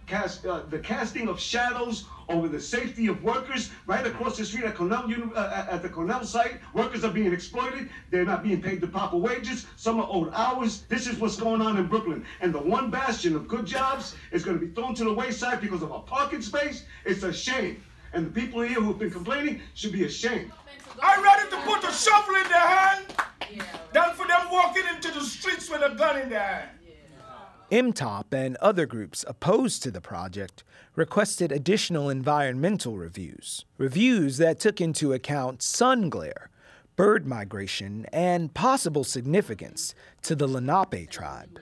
[0.07, 4.65] cast, uh, the casting of shadows over the safety of workers right across the street
[4.65, 6.55] at Cornell uh, at the Cornell site.
[6.75, 7.91] Workers are being exploited.
[8.11, 9.67] They're not being paid the proper wages.
[9.77, 10.83] Some are owed hours.
[10.89, 12.25] This is what's going on in Brooklyn.
[12.41, 15.61] And the one bastion of good jobs is going to be thrown to the wayside
[15.61, 16.85] because of a parking space.
[17.05, 17.83] It's a shame.
[18.15, 20.51] And the people here who've been complaining should be ashamed.
[21.03, 23.05] I'm ready to put a shovel in their hand
[23.93, 26.71] than for them walking into the streets with a gun in their hand.
[27.73, 30.63] MTOP and other groups opposed to the project
[30.95, 36.51] requested additional environmental reviews, reviews that took into account sun glare,
[36.97, 41.61] bird migration, and possible significance to the Lenape tribe.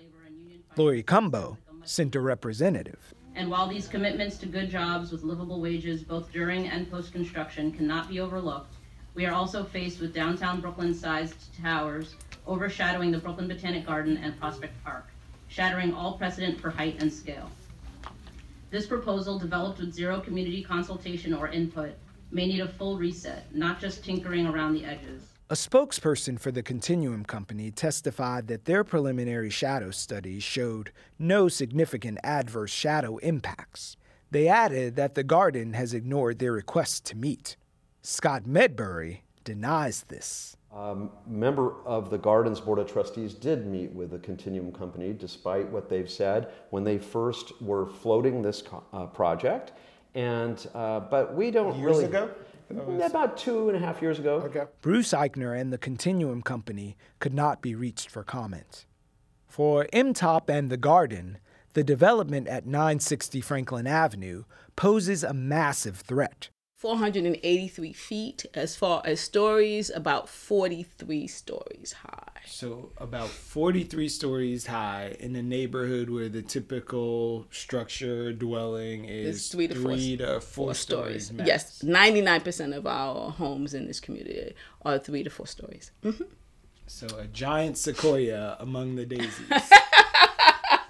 [0.76, 3.14] Laurie Cumbo, Center Representative.
[3.36, 7.70] And while these commitments to good jobs with livable wages both during and post construction
[7.70, 8.74] cannot be overlooked,
[9.14, 12.16] we are also faced with downtown Brooklyn sized towers
[12.48, 15.06] overshadowing the Brooklyn Botanic Garden and Prospect Park
[15.50, 17.50] shattering all precedent for height and scale.
[18.70, 21.92] This proposal, developed with zero community consultation or input,
[22.30, 25.22] may need a full reset, not just tinkering around the edges.
[25.50, 32.18] A spokesperson for the Continuum Company testified that their preliminary shadow studies showed no significant
[32.22, 33.96] adverse shadow impacts.
[34.30, 37.56] They added that the garden has ignored their request to meet.
[38.00, 40.56] Scott Medbury denies this.
[40.72, 45.68] Um, member of the Gardens Board of Trustees did meet with the Continuum Company, despite
[45.68, 49.72] what they've said when they first were floating this co- uh, project.
[50.14, 52.30] And uh, but we don't Years really ago?
[53.02, 54.36] about two and a half years ago.
[54.44, 54.64] Okay.
[54.80, 58.86] Bruce Eichner and the Continuum Company could not be reached for comment.
[59.48, 61.38] For MTOP and the Garden,
[61.72, 64.44] the development at 960 Franklin Avenue
[64.76, 66.50] poses a massive threat.
[66.80, 72.40] 483 feet as far as stories, about 43 stories high.
[72.46, 79.48] So about 43 stories high in a neighborhood where the typical structure dwelling is It's
[79.52, 81.26] three to four, to four four stories.
[81.26, 81.46] stories.
[81.46, 85.90] Yes, 99% of our homes in this community are three to four stories.
[86.02, 86.12] hmm
[86.86, 89.50] So a giant sequoia among the daisies.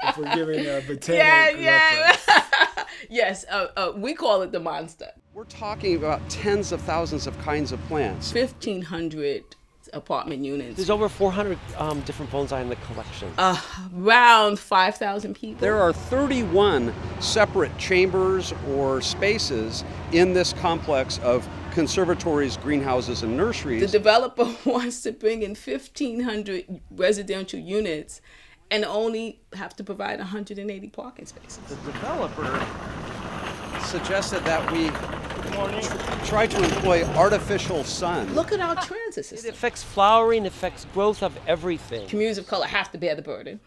[0.05, 2.01] if we're giving a botanic Yeah, yeah.
[2.01, 2.86] reference.
[3.11, 5.11] yes, uh, uh, we call it the monster.
[5.33, 8.35] We're talking about tens of thousands of kinds of plants.
[8.35, 9.45] 1,500
[9.93, 10.74] apartment units.
[10.74, 13.33] There's over 400 um, different bonsai in the collection.
[13.39, 13.61] Uh,
[13.97, 15.61] around 5,000 people.
[15.61, 23.83] There are 31 separate chambers or spaces in this complex of conservatories, greenhouses, and nurseries.
[23.83, 28.20] The developer wants to bring in 1,500 residential units
[28.72, 31.61] and only have to provide 180 parking spaces.
[31.68, 32.66] The developer
[33.85, 35.20] suggested that we tr-
[36.24, 38.32] try to employ artificial sun.
[38.34, 39.48] Look at our transit system.
[39.48, 42.09] It affects flowering, affects growth of everything.
[42.09, 43.61] Communities of color have to bear the burden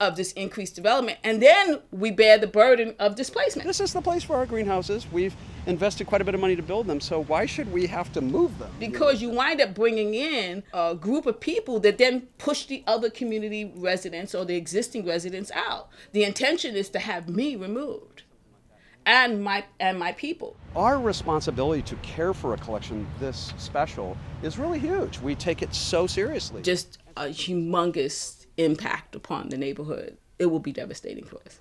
[0.00, 3.66] of this increased development, and then we bear the burden of displacement.
[3.66, 5.10] This is the place for our greenhouses.
[5.10, 5.34] We've
[5.66, 8.20] invested quite a bit of money to build them, so why should we have to
[8.20, 8.70] move them?
[8.78, 13.10] because you wind up bringing in a group of people that then push the other
[13.10, 15.88] community residents or the existing residents out.
[16.12, 18.17] The intention is to have me removed
[19.08, 20.54] and my and my people.
[20.76, 25.18] Our responsibility to care for a collection this special is really huge.
[25.20, 26.60] We take it so seriously.
[26.60, 30.18] Just a humongous impact upon the neighborhood.
[30.38, 31.60] It will be devastating for us.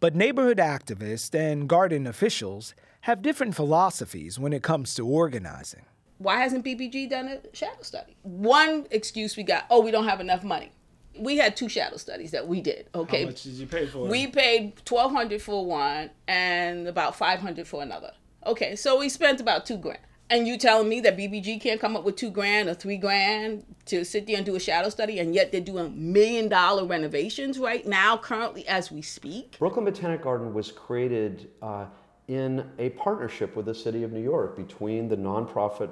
[0.00, 5.86] But neighborhood activists and garden officials have different philosophies when it comes to organizing.
[6.18, 8.16] Why hasn't BBG done a shadow study?
[8.22, 10.72] One excuse we got, oh, we don't have enough money.
[11.18, 12.88] We had two shadow studies that we did.
[12.94, 14.10] Okay, How much did you pay for it?
[14.10, 18.12] We paid twelve hundred for one and about five hundred for another.
[18.46, 20.00] Okay, so we spent about two grand.
[20.30, 23.64] And you telling me that BBG can't come up with two grand or three grand
[23.86, 27.58] to sit there and do a shadow study, and yet they're doing million dollar renovations
[27.58, 29.58] right now, currently as we speak.
[29.58, 31.86] Brooklyn Botanic Garden was created uh,
[32.28, 35.90] in a partnership with the city of New York between the nonprofit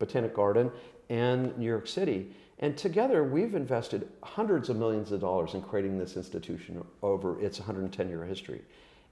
[0.00, 0.70] Botanic Garden
[1.08, 2.32] and New York City.
[2.58, 7.58] And together, we've invested hundreds of millions of dollars in creating this institution over its
[7.58, 8.62] 110 year history.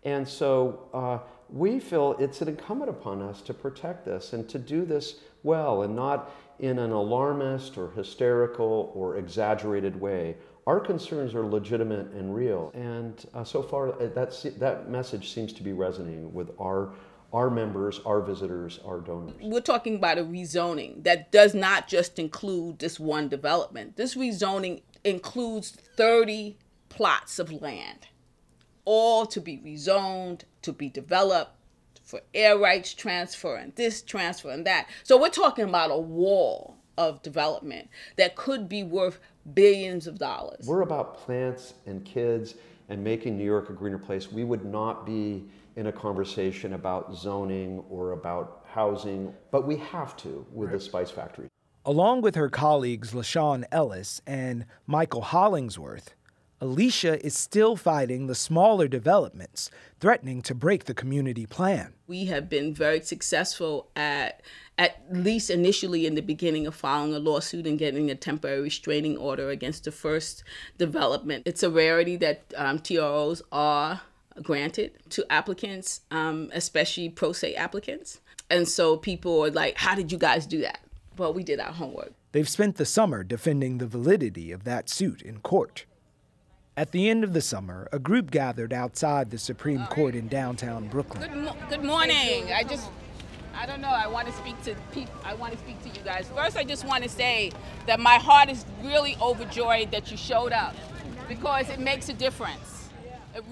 [0.05, 1.19] And so uh,
[1.51, 5.83] we feel it's an incumbent upon us to protect this and to do this well
[5.83, 10.37] and not in an alarmist or hysterical or exaggerated way.
[10.67, 12.71] Our concerns are legitimate and real.
[12.75, 16.95] And uh, so far, uh, that's, that message seems to be resonating with our,
[17.35, 19.35] our members, our visitors, our donors.
[19.43, 23.97] We're talking about a rezoning that does not just include this one development.
[23.97, 26.57] This rezoning includes 30
[26.89, 28.07] plots of land,
[28.85, 31.51] all to be rezoned, to be developed
[32.05, 34.87] for air rights transfer and this transfer and that.
[35.03, 39.18] So we're talking about a wall of development that could be worth
[39.55, 40.66] billions of dollars.
[40.68, 42.55] We're about plants and kids
[42.89, 44.30] and making New York a greener place.
[44.30, 45.47] We would not be
[45.77, 51.11] in a conversation about zoning or about housing, but we have to with the Spice
[51.11, 51.49] Factory.
[51.85, 56.14] Along with her colleagues LaShawn Ellis and Michael Hollingsworth,
[56.61, 59.70] Alicia is still fighting the smaller developments
[60.01, 61.93] threatening to break the community plan.
[62.07, 64.41] We have been very successful at
[64.79, 69.16] at least initially in the beginning of filing a lawsuit and getting a temporary restraining
[69.16, 70.43] order against the first
[70.79, 71.45] development.
[71.47, 74.01] It's a rarity that um, TROs are
[74.43, 78.20] granted to applicants, um, especially pro se applicants.
[78.51, 80.80] And so people are like, how did you guys do that?
[81.16, 82.12] Well, we did our homework.
[82.32, 85.87] They've spent the summer defending the validity of that suit in court.
[86.76, 90.89] At the end of the summer, a group gathered outside the Supreme Court in downtown
[90.89, 91.22] Brooklyn.
[91.22, 92.53] Good, mo- good morning.
[92.53, 92.91] I just,
[93.55, 93.91] I don't know.
[93.91, 95.14] I want to speak to people.
[95.24, 96.28] I want to speak to you guys.
[96.35, 97.53] First, I just want to say
[97.87, 100.74] that my heart is really overjoyed that you showed up
[101.28, 102.74] because it makes a difference.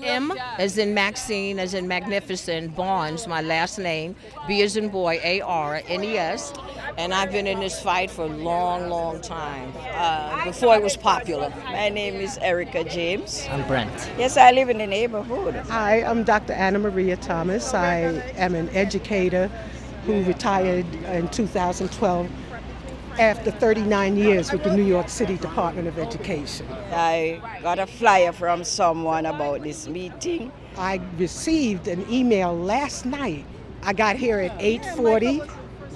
[0.03, 4.15] M as in Maxine, as in magnificent, Barnes, my last name,
[4.47, 6.53] B as in boy, A R N E S.
[6.99, 10.97] And I've been in this fight for a long, long time, uh, before it was
[10.97, 11.53] popular.
[11.65, 13.47] My name is Erica James.
[13.51, 14.11] I'm Brent.
[14.19, 15.55] Yes, I live in the neighborhood.
[15.69, 16.53] Hi, I'm Dr.
[16.53, 17.73] Anna Maria Thomas.
[17.75, 17.97] I
[18.37, 19.51] am an educator
[20.05, 22.29] who retired in 2012
[23.19, 26.67] after 39 years with the New York City Department of Education.
[26.91, 30.51] I got a flyer from someone about this meeting.
[30.77, 33.45] I received an email last night.
[33.83, 35.43] I got here at 8:40,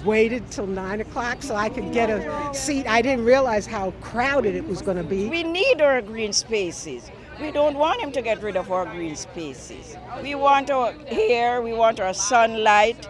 [0.03, 2.87] waited till 9 o'clock so I could get a seat.
[2.87, 5.27] I didn't realize how crowded it was going to be.
[5.27, 7.09] We need our green spaces.
[7.39, 9.95] We don't want him to get rid of our green spaces.
[10.21, 13.07] We want our air, we want our sunlight,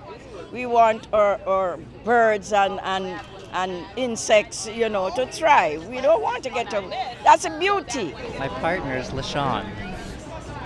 [0.51, 3.19] we want our, our birds and, and
[3.57, 5.87] and insects, you know, to thrive.
[5.87, 6.81] We don't want to get to
[7.23, 8.13] that's a beauty.
[8.37, 9.65] My partner is LaShawn.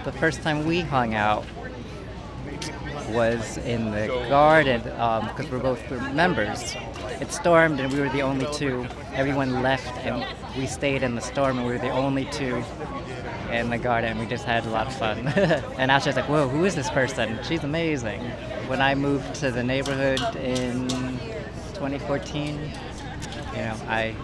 [0.03, 1.45] The first time we hung out
[3.09, 6.75] was in the garden because um, we're both members.
[7.21, 8.85] It stormed and we were the only two.
[9.13, 10.25] Everyone left and
[10.57, 12.61] we stayed in the storm and we were the only two
[13.51, 14.19] in the garden.
[14.19, 15.27] We just had a lot of fun.
[15.77, 17.39] and Ashley's like, whoa, who is this person?
[17.43, 18.21] She's amazing.
[18.67, 21.10] When I moved to the neighborhood in
[21.81, 24.15] 2014, you know, I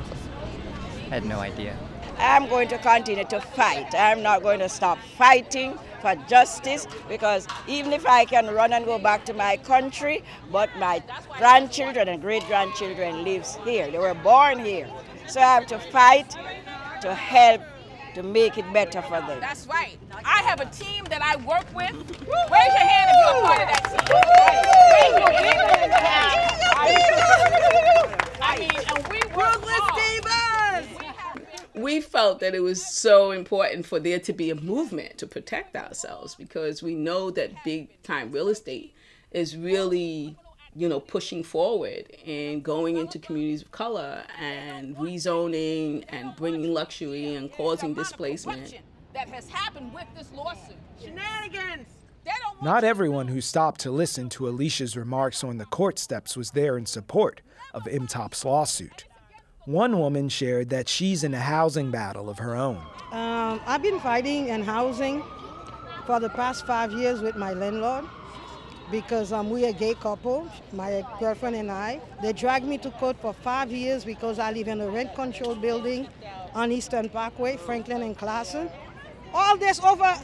[1.10, 1.76] had no idea.
[2.20, 3.96] I'm going to continue to fight.
[3.96, 8.86] I'm not going to stop fighting for justice because even if I can run and
[8.86, 11.02] go back to my country, but my
[11.40, 13.90] grandchildren and great grandchildren lives here.
[13.90, 14.88] They were born here.
[15.28, 16.36] So I have to fight
[17.02, 17.62] to help
[18.14, 19.40] to make it better for them.
[19.40, 19.98] That's right.
[20.24, 21.92] I have a team that I work with.
[21.92, 23.82] Raise your hand if you're a part of that
[26.62, 26.67] team.
[26.80, 30.88] I mean, and we work hard.
[31.74, 35.76] we felt that it was so important for there to be a movement to protect
[35.76, 38.94] ourselves because we know that big time real estate
[39.32, 40.36] is really
[40.76, 47.34] you know pushing forward and going into communities of color and rezoning and bringing luxury
[47.36, 48.76] and causing displacement
[49.14, 51.88] that has happened with this lawsuit shenanigans
[52.60, 56.76] Not everyone who stopped to listen to Alicia's remarks on the court steps was there
[56.76, 57.42] in support
[57.76, 59.06] of MTOP's lawsuit.
[59.66, 62.78] One woman shared that she's in a housing battle of her own.
[63.12, 65.22] Um, I've been fighting in housing
[66.08, 68.06] for the past five years with my landlord
[68.90, 72.02] because um, we're a gay couple, my girlfriend and I.
[72.24, 75.62] They dragged me to court for five years because I live in a rent controlled
[75.62, 76.08] building
[76.56, 78.72] on Eastern Parkway, Franklin and Classen.
[79.32, 80.18] All this over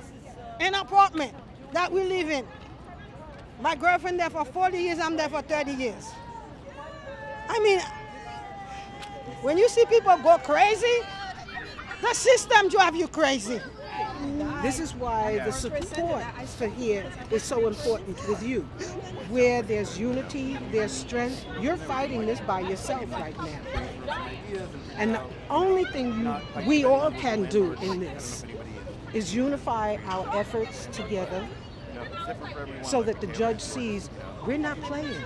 [0.60, 1.34] an apartment
[1.74, 2.46] that we live in.
[3.62, 6.12] My girlfriend there for 40 years, I'm there for 30 years.
[7.50, 7.80] I mean,
[9.42, 11.00] when you see people go crazy,
[12.02, 13.60] the system drive you crazy.
[14.62, 16.24] This is why the support
[16.58, 18.62] for here is so important with you.
[19.30, 21.46] Where there's unity, there's strength.
[21.60, 23.60] You're fighting this by yourself right now.
[24.96, 26.34] And the only thing
[26.66, 28.46] we all can do in this
[29.14, 31.46] is unify our efforts together
[32.84, 34.10] so that the judge sees
[34.46, 35.22] we're not playing.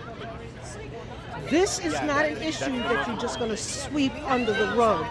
[1.49, 5.05] This is not an issue that you're just going to sweep under the rug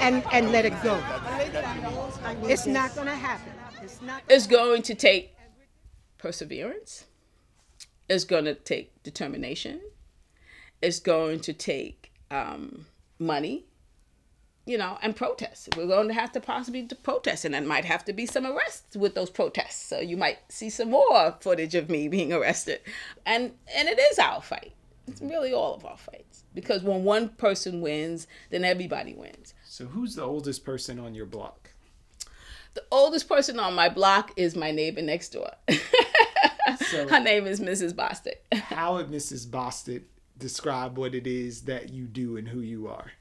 [0.00, 1.00] and, and let it go.
[2.42, 3.52] It's not going to happen.
[3.82, 4.22] It's not.
[4.28, 5.34] it's going to take
[6.18, 7.06] perseverance
[8.08, 9.80] it's going to take determination
[10.80, 12.86] it's going to take um,
[13.18, 13.64] money
[14.66, 15.68] you know and protests.
[15.76, 18.46] We're going to have to possibly to protest and there might have to be some
[18.46, 19.86] arrests with those protests.
[19.86, 22.80] So you might see some more footage of me being arrested.
[23.26, 24.72] And and it is our fight.
[25.08, 26.44] It's really all of our fights.
[26.54, 29.54] Because when one person wins then everybody wins.
[29.64, 31.62] So, who's the oldest person on your block?
[32.74, 35.50] the oldest person on my block is my neighbor next door.
[35.68, 38.36] Her name is mrs bostic.
[38.58, 39.46] How would Mrs.
[39.46, 40.02] Bostic
[40.38, 43.12] describe what it is that you do and who you are?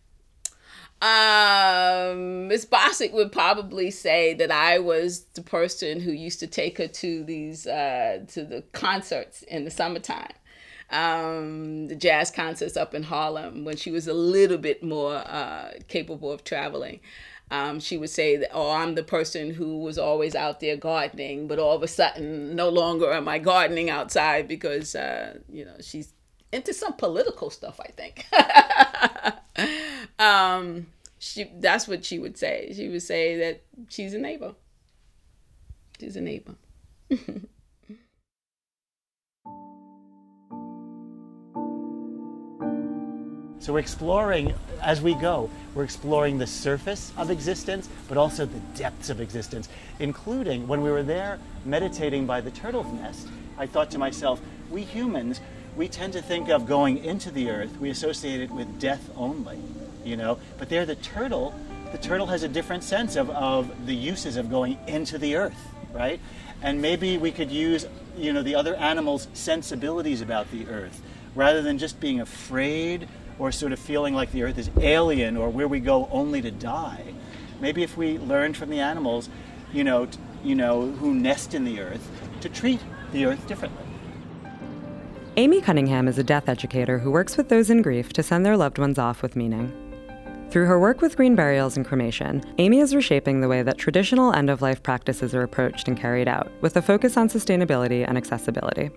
[1.01, 6.77] Um, Miss Bosick would probably say that I was the person who used to take
[6.77, 10.33] her to these uh, to the concerts in the summertime,
[10.91, 15.71] um, the jazz concerts up in Harlem when she was a little bit more uh,
[15.87, 16.99] capable of traveling.
[17.49, 21.47] Um, she would say that, "Oh, I'm the person who was always out there gardening,
[21.47, 25.75] but all of a sudden, no longer am I gardening outside because uh, you know
[25.81, 26.13] she's
[26.53, 27.79] into some political stuff.
[27.79, 28.27] I think."
[30.21, 30.87] um,
[31.19, 32.71] she that's what she would say.
[32.75, 34.53] She would say that she's a neighbor.
[35.99, 36.55] She's a neighbor.
[43.61, 45.47] So we're exploring as we go.
[45.75, 49.69] We're exploring the surface of existence, but also the depths of existence,
[49.99, 53.27] including when we were there meditating by the turtle's nest.
[53.59, 54.41] I thought to myself,
[54.71, 55.41] we humans,
[55.77, 59.59] we tend to think of going into the earth, we associate it with death only,
[60.03, 60.39] you know.
[60.57, 61.53] But there, the turtle,
[61.91, 65.67] the turtle has a different sense of, of the uses of going into the earth,
[65.93, 66.19] right?
[66.61, 67.87] And maybe we could use,
[68.17, 71.01] you know, the other animals' sensibilities about the earth
[71.35, 73.07] rather than just being afraid
[73.39, 76.51] or sort of feeling like the earth is alien or where we go only to
[76.51, 77.13] die.
[77.59, 79.29] Maybe if we learned from the animals,
[79.73, 82.09] you know, t- you know, who nest in the earth,
[82.41, 82.79] to treat
[83.11, 83.83] the earth differently.
[85.37, 88.57] Amy Cunningham is a death educator who works with those in grief to send their
[88.57, 89.80] loved ones off with meaning.
[90.51, 94.33] Through her work with green burials and cremation, Amy is reshaping the way that traditional
[94.33, 98.17] end of life practices are approached and carried out, with a focus on sustainability and
[98.17, 98.89] accessibility.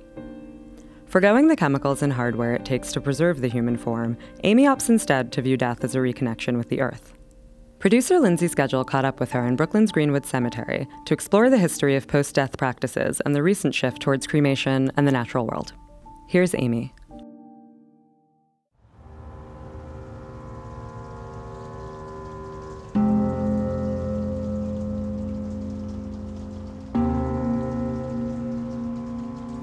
[1.07, 5.31] Forgoing the chemicals and hardware it takes to preserve the human form, Amy opts instead
[5.31, 7.15] to view death as a reconnection with the earth.
[7.79, 11.95] Producer Lindsay Schedule caught up with her in Brooklyn's Greenwood Cemetery to explore the history
[11.95, 15.73] of post death practices and the recent shift towards cremation and the natural world.
[16.27, 16.93] Here's Amy.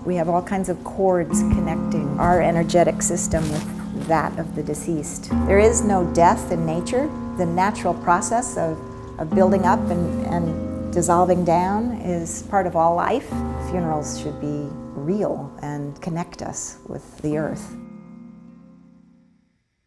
[0.05, 5.29] We have all kinds of cords connecting our energetic system with that of the deceased.
[5.45, 7.07] There is no death in nature.
[7.37, 8.79] The natural process of,
[9.19, 13.27] of building up and, and dissolving down is part of all life.
[13.69, 17.75] Funerals should be real and connect us with the earth.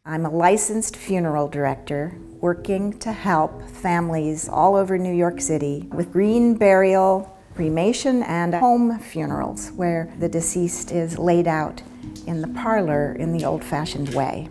[0.07, 6.12] I'm a licensed funeral director working to help families all over New York City with
[6.12, 11.83] green burial, cremation, and home funerals where the deceased is laid out
[12.27, 14.49] in the parlor in the old fashioned way.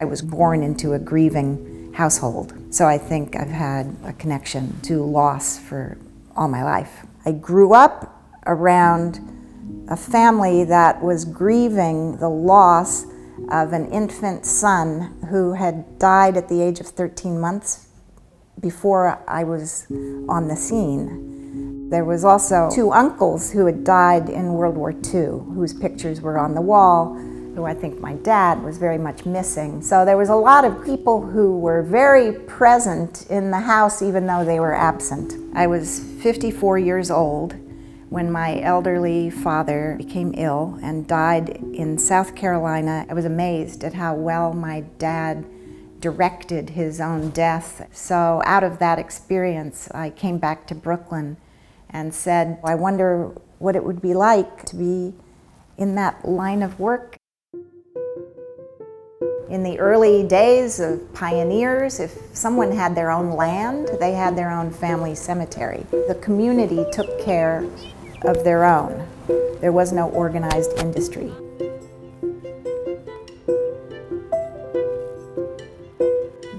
[0.00, 5.02] I was born into a grieving household, so I think I've had a connection to
[5.02, 5.98] loss for
[6.36, 7.06] all my life.
[7.24, 9.20] I grew up around
[9.88, 13.06] a family that was grieving the loss
[13.50, 17.88] of an infant son who had died at the age of 13 months
[18.60, 19.86] before I was
[20.28, 21.35] on the scene.
[21.88, 26.36] There was also two uncles who had died in World War II, whose pictures were
[26.36, 29.80] on the wall, who I think my dad was very much missing.
[29.82, 34.26] So there was a lot of people who were very present in the house even
[34.26, 35.34] though they were absent.
[35.54, 37.54] I was 54 years old
[38.10, 43.06] when my elderly father became ill and died in South Carolina.
[43.08, 45.46] I was amazed at how well my dad
[46.00, 47.88] directed his own death.
[47.92, 51.36] So, out of that experience, I came back to Brooklyn
[51.90, 55.14] and said, I wonder what it would be like to be
[55.78, 57.16] in that line of work.
[59.48, 64.50] In the early days of pioneers, if someone had their own land, they had their
[64.50, 65.86] own family cemetery.
[65.90, 67.64] The community took care
[68.22, 69.06] of their own.
[69.60, 71.32] There was no organized industry.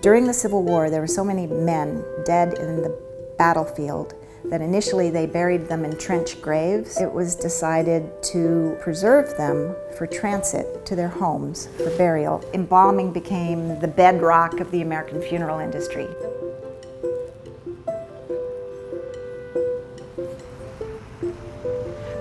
[0.01, 2.97] During the Civil War, there were so many men dead in the
[3.37, 4.13] battlefield
[4.49, 6.99] that initially they buried them in trench graves.
[7.01, 12.43] It was decided to preserve them for transit to their homes for burial.
[12.53, 16.07] Embalming became the bedrock of the American funeral industry.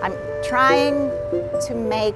[0.03, 1.11] I'm trying
[1.67, 2.15] to make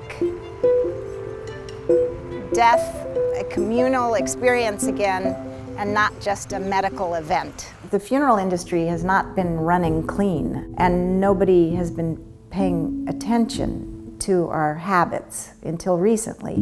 [2.53, 3.07] death
[3.37, 5.37] a communal experience again
[5.79, 7.73] and not just a medical event.
[7.91, 14.47] The funeral industry has not been running clean, and nobody has been paying attention to
[14.47, 16.55] our habits until recently.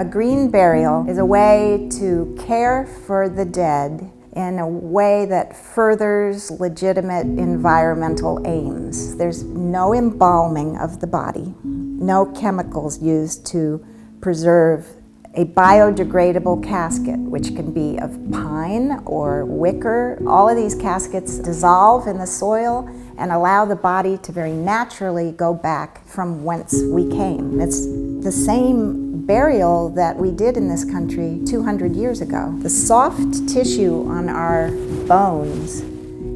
[0.00, 5.56] A green burial is a way to care for the dead in a way that
[5.56, 9.14] furthers legitimate environmental aims.
[9.16, 13.86] There's no embalming of the body, no chemicals used to
[14.20, 14.99] preserve
[15.34, 20.20] a biodegradable casket, which can be of pine or wicker.
[20.26, 25.30] All of these caskets dissolve in the soil and allow the body to very naturally
[25.30, 27.60] go back from whence we came.
[27.60, 27.86] It's
[28.24, 32.52] the same burial that we did in this country 200 years ago.
[32.58, 34.72] The soft tissue on our
[35.06, 35.82] bones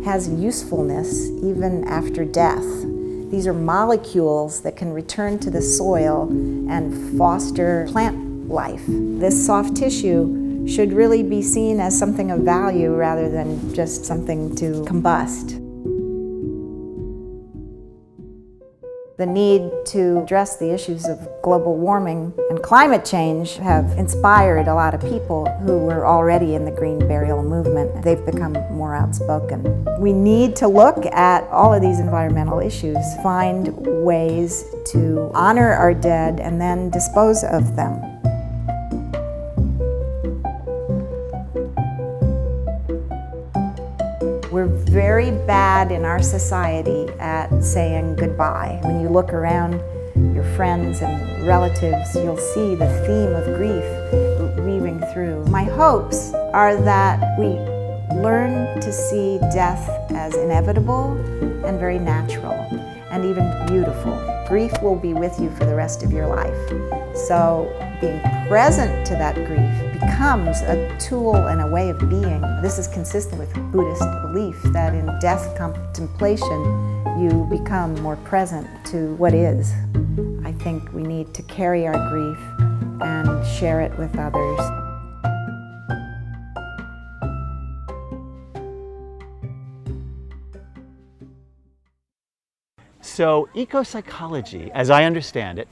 [0.05, 2.65] has usefulness even after death.
[3.31, 6.29] These are molecules that can return to the soil
[6.71, 8.83] and foster plant life.
[8.87, 14.55] This soft tissue should really be seen as something of value rather than just something
[14.57, 15.61] to combust.
[19.17, 24.75] The need to address the issues of global warming and climate change have inspired a
[24.75, 28.03] lot of people who were already in the green burial movement.
[28.03, 29.87] They've become more outspoken.
[30.01, 33.69] We need to look at all of these environmental issues, find
[34.05, 38.14] ways to honor our dead and then dispose of them.
[44.95, 48.79] Very bad in our society at saying goodbye.
[48.85, 49.83] When you look around
[50.33, 53.85] your friends and relatives, you'll see the theme of grief
[54.65, 55.45] weaving through.
[55.47, 57.47] My hopes are that we
[58.23, 61.15] learn to see death as inevitable
[61.67, 62.55] and very natural
[63.11, 64.15] and even beautiful.
[64.47, 67.17] Grief will be with you for the rest of your life.
[67.17, 67.69] So,
[68.01, 69.84] being present to that grief
[70.15, 72.41] becomes a tool and a way of being.
[72.63, 76.63] This is consistent with Buddhist belief that in death contemplation,
[77.19, 79.73] you become more present to what is.
[80.45, 82.39] I think we need to carry our grief
[83.03, 84.84] and share it with others.
[93.15, 95.69] So, ecopsychology, as I understand it,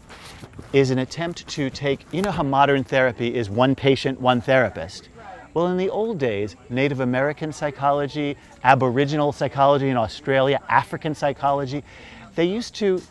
[0.72, 5.08] is an attempt to take, you know how modern therapy is one patient, one therapist?
[5.52, 11.82] Well, in the old days, Native American psychology, Aboriginal psychology in Australia, African psychology,
[12.36, 13.02] they used to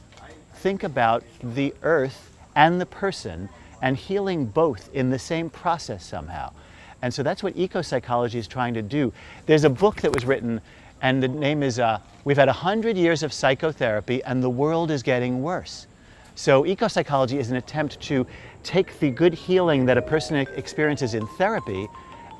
[0.53, 3.49] think about the earth and the person
[3.81, 6.53] and healing both in the same process somehow.
[7.01, 9.11] And so that's what ecopsychology is trying to do.
[9.45, 10.61] There's a book that was written,
[11.01, 15.01] and the name is uh, We've Had 100 Years of Psychotherapy, and the World is
[15.01, 15.87] Getting Worse.
[16.35, 18.25] So, ecopsychology is an attempt to
[18.63, 21.87] take the good healing that a person experiences in therapy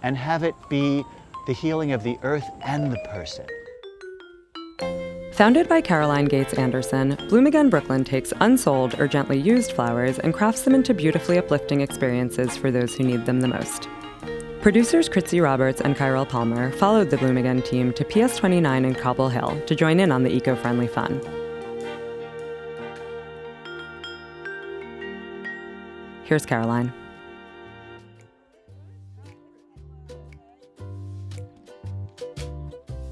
[0.03, 1.03] and have it be
[1.47, 3.45] the healing of the earth and the person.
[5.34, 10.34] Founded by Caroline Gates Anderson, Bloom Again Brooklyn takes unsold or gently used flowers and
[10.34, 13.88] crafts them into beautifully uplifting experiences for those who need them the most.
[14.62, 18.93] Producers Kritzy Roberts and Kyrell Palmer followed the Bloom Again team to PS 29 in
[18.93, 21.20] Cobble Hill to join in on the eco friendly fun.
[26.26, 26.93] Here's Caroline.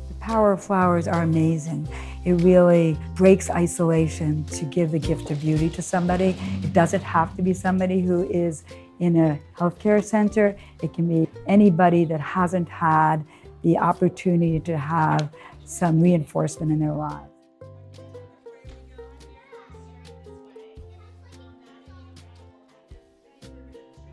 [0.08, 1.90] The power of flowers are amazing.
[2.26, 6.36] It really breaks isolation to give the gift of beauty to somebody.
[6.62, 8.64] It doesn't have to be somebody who is
[9.00, 10.56] in a healthcare center.
[10.84, 13.26] It can be anybody that hasn't had
[13.64, 15.30] the opportunity to have
[15.66, 17.26] some reinforcement in their lives.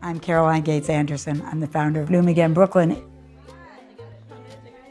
[0.01, 1.41] I'm Caroline Gates Anderson.
[1.41, 3.03] I'm the founder of Bloom Again Brooklyn.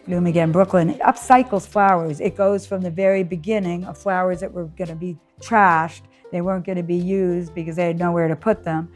[0.07, 2.21] Bloom Again Brooklyn upcycles flowers.
[2.21, 6.03] It goes from the very beginning of flowers that were going to be trashed.
[6.33, 8.93] They weren't going to be used because they had nowhere to put them.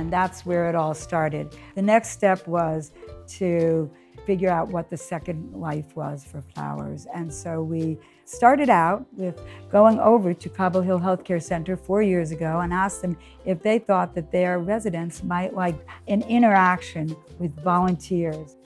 [0.00, 1.54] And that's where it all started.
[1.74, 2.92] The next step was
[3.38, 3.90] to
[4.24, 7.06] figure out what the second life was for flowers.
[7.14, 12.30] And so we started out with going over to Cobble Hill Healthcare Center four years
[12.30, 15.76] ago and asked them if they thought that their residents might like
[16.08, 18.56] an interaction with volunteers.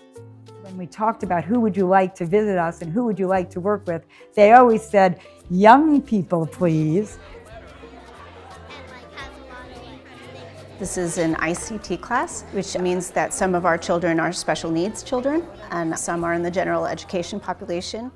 [0.62, 3.26] When we talked about who would you like to visit us and who would you
[3.26, 4.04] like to work with,
[4.34, 5.20] they always said,
[5.50, 7.18] young people, please.
[10.76, 15.04] This is an ICT class, which means that some of our children are special needs
[15.04, 18.10] children and some are in the general education population.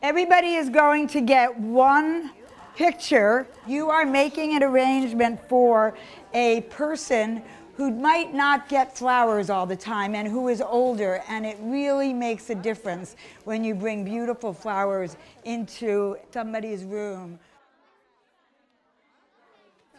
[0.00, 2.30] Everybody is going to get one
[2.76, 3.48] picture.
[3.66, 5.98] You are making an arrangement for
[6.34, 7.42] a person
[7.74, 12.12] who might not get flowers all the time and who is older, and it really
[12.12, 17.40] makes a difference when you bring beautiful flowers into somebody's room.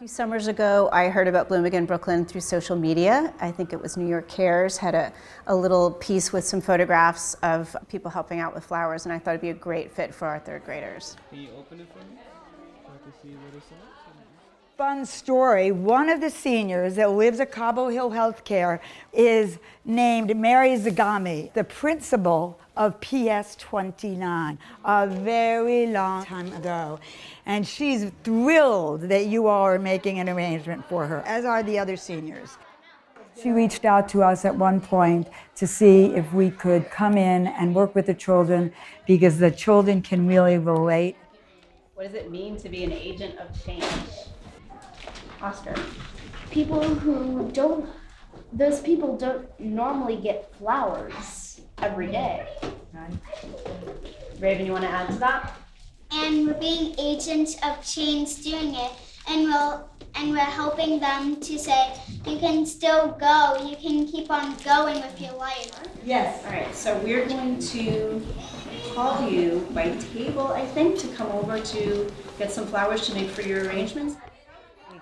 [0.00, 3.34] A few summers ago, I heard about Bloom Again Brooklyn through social media.
[3.38, 5.12] I think it was New York Cares had a,
[5.46, 9.32] a little piece with some photographs of people helping out with flowers, and I thought
[9.32, 11.18] it'd be a great fit for our third graders.
[11.28, 12.18] Can you open it for me?
[12.82, 13.76] So I can see what it says?
[14.78, 15.70] Fun story.
[15.70, 18.80] One of the seniors that lives at Cobble Hill Healthcare
[19.12, 26.98] is named Mary Zagami, the principal of PS 29 a very long time ago.
[27.44, 31.78] And she's thrilled that you all are making an arrangement for her, as are the
[31.78, 32.56] other seniors.
[33.40, 37.48] She reached out to us at one point to see if we could come in
[37.48, 38.72] and work with the children
[39.06, 41.16] because the children can really relate.
[41.94, 43.84] What does it mean to be an agent of change?
[45.42, 45.74] Oscar.
[46.50, 47.86] People who don't,
[48.54, 51.49] those people don't normally get flowers
[51.82, 52.46] every day.
[54.38, 55.56] Raven, you want to add to that?
[56.12, 58.92] And we're being agents of change doing it,
[59.28, 61.94] and we'll and we're helping them to say
[62.26, 65.70] you can still go, you can keep on going with your life.
[66.04, 66.44] Yes.
[66.44, 66.74] All right.
[66.74, 68.20] So we're going to
[68.94, 73.30] call you by table, I think, to come over to get some flowers to make
[73.30, 74.16] for your arrangements.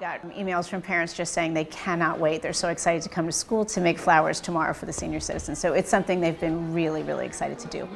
[0.01, 2.41] Got emails from parents just saying they cannot wait.
[2.41, 5.59] They're so excited to come to school to make flowers tomorrow for the senior citizens.
[5.59, 7.89] So it's something they've been really, really excited to do.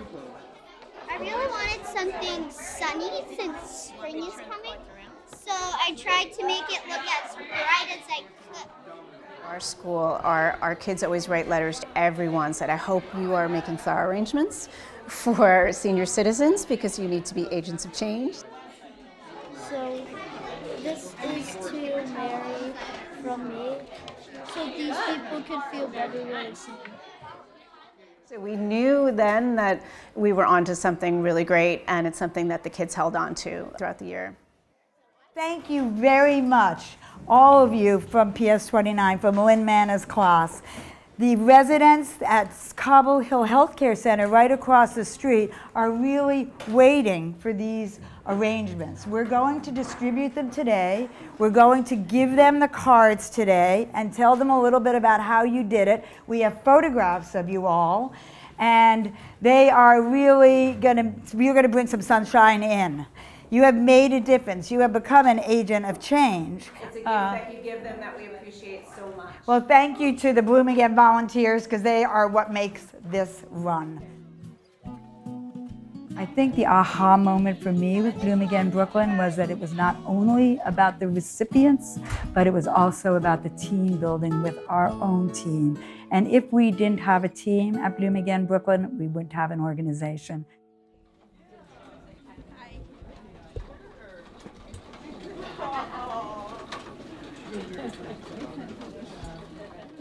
[1.09, 4.80] I really wanted something sunny since spring is coming,
[5.30, 8.68] so I tried to make it look as bright as I could.
[9.46, 13.48] Our school, our, our kids always write letters to everyone said, I hope you are
[13.48, 14.70] making flower arrangements
[15.07, 18.38] for senior citizens because you need to be agents of change.
[19.68, 20.05] So
[20.82, 21.82] this is to
[22.29, 22.73] Mary
[23.23, 23.79] from me,
[24.55, 26.75] so these people could feel better really soon.
[28.25, 29.83] So we knew then that
[30.14, 33.68] we were onto something really great, and it's something that the kids held on to
[33.77, 34.37] throughout the year.
[35.35, 36.97] Thank you very much,
[37.27, 40.62] all of you from PS 29, from Lynn Manna's class.
[41.18, 47.53] The residents at Cobble Hill Healthcare Center, right across the street, are really waiting for
[47.53, 49.07] these arrangements.
[49.07, 51.09] We're going to distribute them today.
[51.39, 55.20] We're going to give them the cards today and tell them a little bit about
[55.20, 56.05] how you did it.
[56.27, 58.12] We have photographs of you all,
[58.59, 63.07] and they are really going to, we're going to bring some sunshine in.
[63.51, 64.70] You have made a difference.
[64.70, 66.70] You have become an agent of change.
[66.83, 69.35] It's a gift Uh, that you give them that we appreciate so much.
[69.47, 74.01] well, thank you to the Bloom Again volunteers because they are what makes this run.
[76.17, 79.73] I think the aha moment for me with Bloom Again Brooklyn was that it was
[79.73, 81.99] not only about the recipients,
[82.35, 85.79] but it was also about the team building with our own team.
[86.11, 89.61] And if we didn't have a team at Bloom Again Brooklyn, we wouldn't have an
[89.61, 90.45] organization.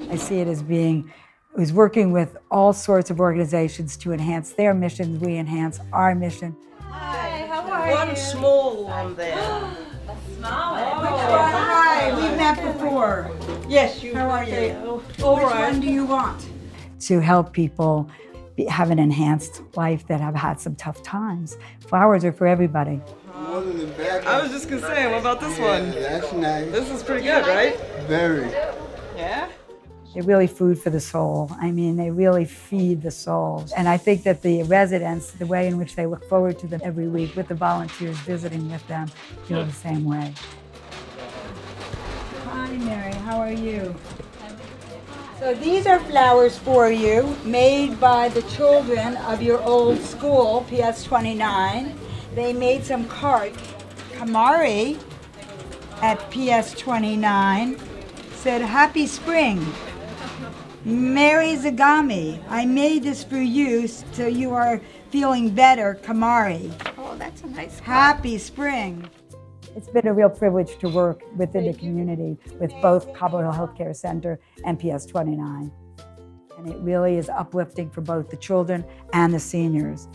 [0.09, 1.11] I see it as being,
[1.57, 5.19] is working with all sorts of organizations to enhance their missions.
[5.19, 6.55] We enhance our mission.
[6.79, 7.93] Hi, how are you?
[7.93, 9.37] One small one there.
[10.07, 10.73] A smile.
[11.03, 13.31] Oh, hi, we've met before.
[13.69, 14.71] Yes, you How are okay.
[14.71, 15.03] you?
[15.23, 15.71] All Which right.
[15.71, 16.45] one do you want?
[17.01, 18.09] To help people
[18.55, 21.57] be, have an enhanced life that have had some tough times.
[21.79, 22.99] Flowers are for everybody.
[23.33, 25.91] I was just gonna say, what about this one?
[25.91, 26.71] That's nice.
[26.71, 27.79] This is pretty good, right?
[28.07, 28.49] Very.
[29.15, 29.49] Yeah?
[30.13, 31.49] They're really food for the soul.
[31.61, 33.65] I mean, they really feed the soul.
[33.77, 36.81] And I think that the residents, the way in which they look forward to them
[36.83, 39.07] every week with the volunteers visiting with them,
[39.45, 40.33] feel the same way.
[42.43, 43.13] Hi, Mary.
[43.13, 43.95] How are you?
[45.39, 51.03] So these are flowers for you, made by the children of your old school, PS
[51.05, 51.97] 29.
[52.35, 53.57] They made some cards.
[54.11, 54.99] Kamari
[56.01, 57.79] at PS 29
[58.33, 59.65] said, Happy Spring.
[60.83, 66.73] Mary Zagami, I made this for you so you are feeling better, Kamari.
[66.97, 69.07] Oh, that's a nice Happy Spring.
[69.75, 73.95] It's been a real privilege to work within the community with both Cobble Hill Healthcare
[73.95, 75.71] Center and PS 29.
[76.57, 80.07] And it really is uplifting for both the children and the seniors.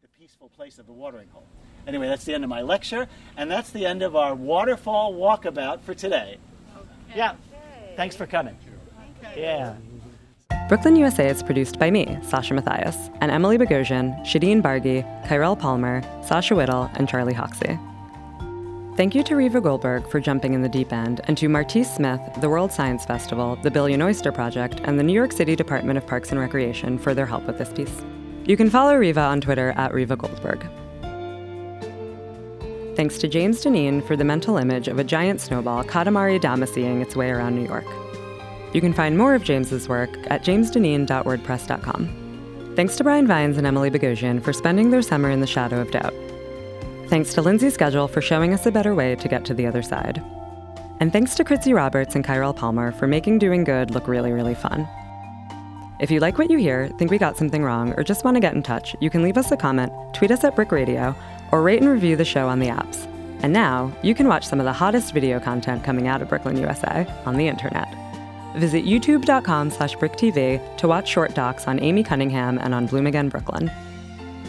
[0.00, 1.46] the peaceful place of the watering hole.
[1.86, 3.06] Anyway, that's the end of my lecture,
[3.36, 6.38] and that's the end of our waterfall walkabout for today.
[7.14, 7.34] Yeah.
[7.96, 8.56] Thanks for coming.
[9.36, 9.74] Yeah.
[10.68, 16.02] Brooklyn USA is produced by me, Sasha Matthias, and Emily Bogosian, Shadeen Bargi, Kyrell Palmer,
[16.26, 17.78] Sasha Whittle, and Charlie Hoxie.
[18.96, 22.20] Thank you to Reva Goldberg for jumping in the deep end, and to Martise Smith,
[22.40, 26.06] the World Science Festival, the Billion Oyster Project, and the New York City Department of
[26.06, 28.02] Parks and Recreation for their help with this piece.
[28.44, 30.66] You can follow Reva on Twitter at Reva Goldberg.
[32.96, 37.14] Thanks to James Deneen for the mental image of a giant snowball Katamari Damacying its
[37.14, 37.84] way around New York.
[38.72, 42.72] You can find more of James's work at jamesdeneen.wordpress.com.
[42.74, 45.90] Thanks to Brian Vines and Emily Bogosian for spending their summer in the shadow of
[45.90, 46.14] doubt.
[47.08, 49.82] Thanks to Lindsay Schedule for showing us a better way to get to the other
[49.82, 50.22] side.
[50.98, 54.54] And thanks to Kritzy Roberts and Kyrell Palmer for making doing good look really, really
[54.54, 54.88] fun.
[56.00, 58.40] If you like what you hear, think we got something wrong, or just want to
[58.40, 61.14] get in touch, you can leave us a comment, tweet us at BRIC Radio,
[61.56, 63.06] or rate and review the show on the apps.
[63.42, 66.58] And now, you can watch some of the hottest video content coming out of Brooklyn,
[66.58, 67.88] USA on the internet.
[68.56, 73.30] Visit youtube.com slash brictv to watch short docs on Amy Cunningham and on Bloom Again
[73.30, 73.70] Brooklyn.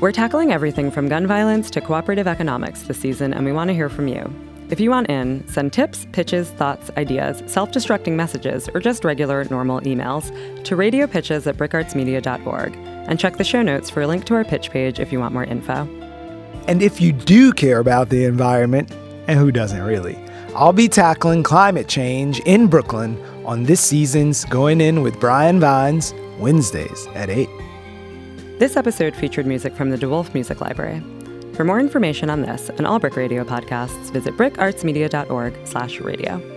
[0.02, 3.74] We're tackling everything from gun violence to cooperative economics this season, and we want to
[3.74, 4.34] hear from you.
[4.70, 9.46] If you want in, send tips, pitches, thoughts, ideas, self destructing messages, or just regular,
[9.46, 10.26] normal emails
[10.66, 14.72] to radiopitches at bricartsmedia.org and check the show notes for a link to our pitch
[14.72, 15.88] page if you want more info.
[16.68, 18.92] And if you do care about the environment,
[19.28, 20.18] and who doesn't really,
[20.56, 26.14] I'll be tackling climate change in Brooklyn on this season's Going In with Brian Vines,
[26.40, 27.48] Wednesdays at 8.
[28.60, 31.02] This episode featured music from the De Wolfe Music Library.
[31.54, 36.57] For more information on this and all BRIC Radio podcasts, visit bricartsmedia.org slash radio.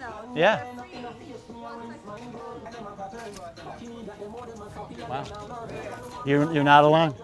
[0.35, 0.63] Yeah.
[5.09, 5.25] Wow.
[6.25, 7.15] You're, you're not alone.